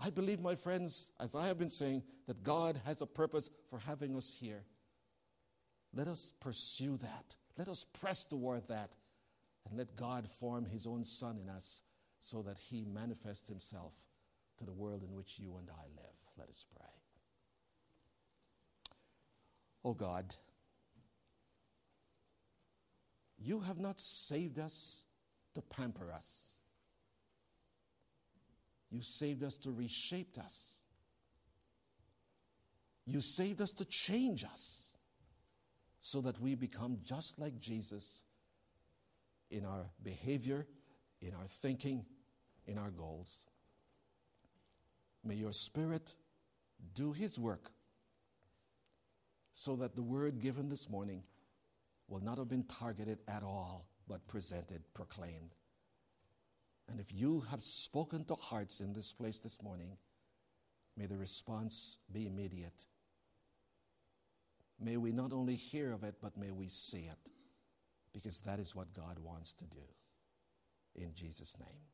I 0.00 0.10
believe, 0.10 0.40
my 0.40 0.56
friends, 0.56 1.12
as 1.20 1.36
I 1.36 1.46
have 1.46 1.58
been 1.58 1.68
saying, 1.68 2.02
that 2.26 2.42
God 2.42 2.80
has 2.84 3.00
a 3.00 3.06
purpose 3.06 3.48
for 3.68 3.78
having 3.78 4.16
us 4.16 4.34
here. 4.40 4.64
Let 5.94 6.08
us 6.08 6.32
pursue 6.40 6.96
that. 6.96 7.36
Let 7.56 7.68
us 7.68 7.84
press 7.84 8.24
toward 8.24 8.66
that. 8.68 8.96
And 9.68 9.78
let 9.78 9.96
God 9.96 10.28
form 10.28 10.66
His 10.66 10.86
own 10.86 11.04
Son 11.04 11.38
in 11.38 11.48
us 11.48 11.82
so 12.20 12.42
that 12.42 12.58
He 12.58 12.84
manifests 12.84 13.48
Himself 13.48 13.94
to 14.58 14.64
the 14.64 14.72
world 14.72 15.02
in 15.02 15.14
which 15.14 15.38
you 15.38 15.56
and 15.58 15.68
I 15.70 15.86
live. 15.96 16.14
Let 16.38 16.48
us 16.48 16.66
pray. 16.74 16.86
Oh 19.84 19.94
God, 19.94 20.34
you 23.38 23.60
have 23.60 23.78
not 23.78 24.00
saved 24.00 24.58
us 24.58 25.02
to 25.54 25.60
pamper 25.60 26.10
us. 26.10 26.56
You 28.90 29.00
saved 29.02 29.42
us 29.42 29.56
to 29.56 29.70
reshape 29.70 30.38
us. 30.38 30.78
You 33.06 33.20
saved 33.20 33.60
us 33.60 33.72
to 33.72 33.84
change 33.84 34.44
us 34.44 34.96
so 36.00 36.20
that 36.22 36.40
we 36.40 36.54
become 36.54 36.98
just 37.04 37.38
like 37.38 37.58
Jesus 37.58 38.22
in 39.54 39.64
our 39.64 39.90
behavior, 40.02 40.66
in 41.20 41.32
our 41.34 41.46
thinking, 41.46 42.04
in 42.66 42.78
our 42.78 42.90
goals. 42.90 43.46
May 45.22 45.34
your 45.34 45.52
Spirit 45.52 46.14
do 46.94 47.12
His 47.12 47.38
work 47.38 47.70
so 49.52 49.76
that 49.76 49.94
the 49.94 50.02
word 50.02 50.40
given 50.40 50.68
this 50.68 50.90
morning 50.90 51.22
will 52.08 52.20
not 52.20 52.38
have 52.38 52.48
been 52.48 52.64
targeted 52.64 53.20
at 53.28 53.42
all, 53.42 53.86
but 54.08 54.26
presented, 54.26 54.82
proclaimed. 54.92 55.54
And 56.88 57.00
if 57.00 57.14
you 57.14 57.44
have 57.50 57.62
spoken 57.62 58.24
to 58.24 58.34
hearts 58.34 58.80
in 58.80 58.92
this 58.92 59.12
place 59.12 59.38
this 59.38 59.62
morning, 59.62 59.96
may 60.96 61.06
the 61.06 61.16
response 61.16 61.98
be 62.12 62.26
immediate. 62.26 62.84
May 64.78 64.96
we 64.96 65.12
not 65.12 65.32
only 65.32 65.54
hear 65.54 65.92
of 65.92 66.02
it, 66.02 66.16
but 66.20 66.36
may 66.36 66.50
we 66.50 66.68
see 66.68 67.08
it, 67.10 67.30
because 68.14 68.40
that 68.42 68.60
is 68.60 68.74
what 68.74 68.94
God 68.94 69.18
wants 69.18 69.52
to 69.54 69.64
do. 69.66 69.82
In 70.94 71.12
Jesus' 71.14 71.56
name. 71.58 71.93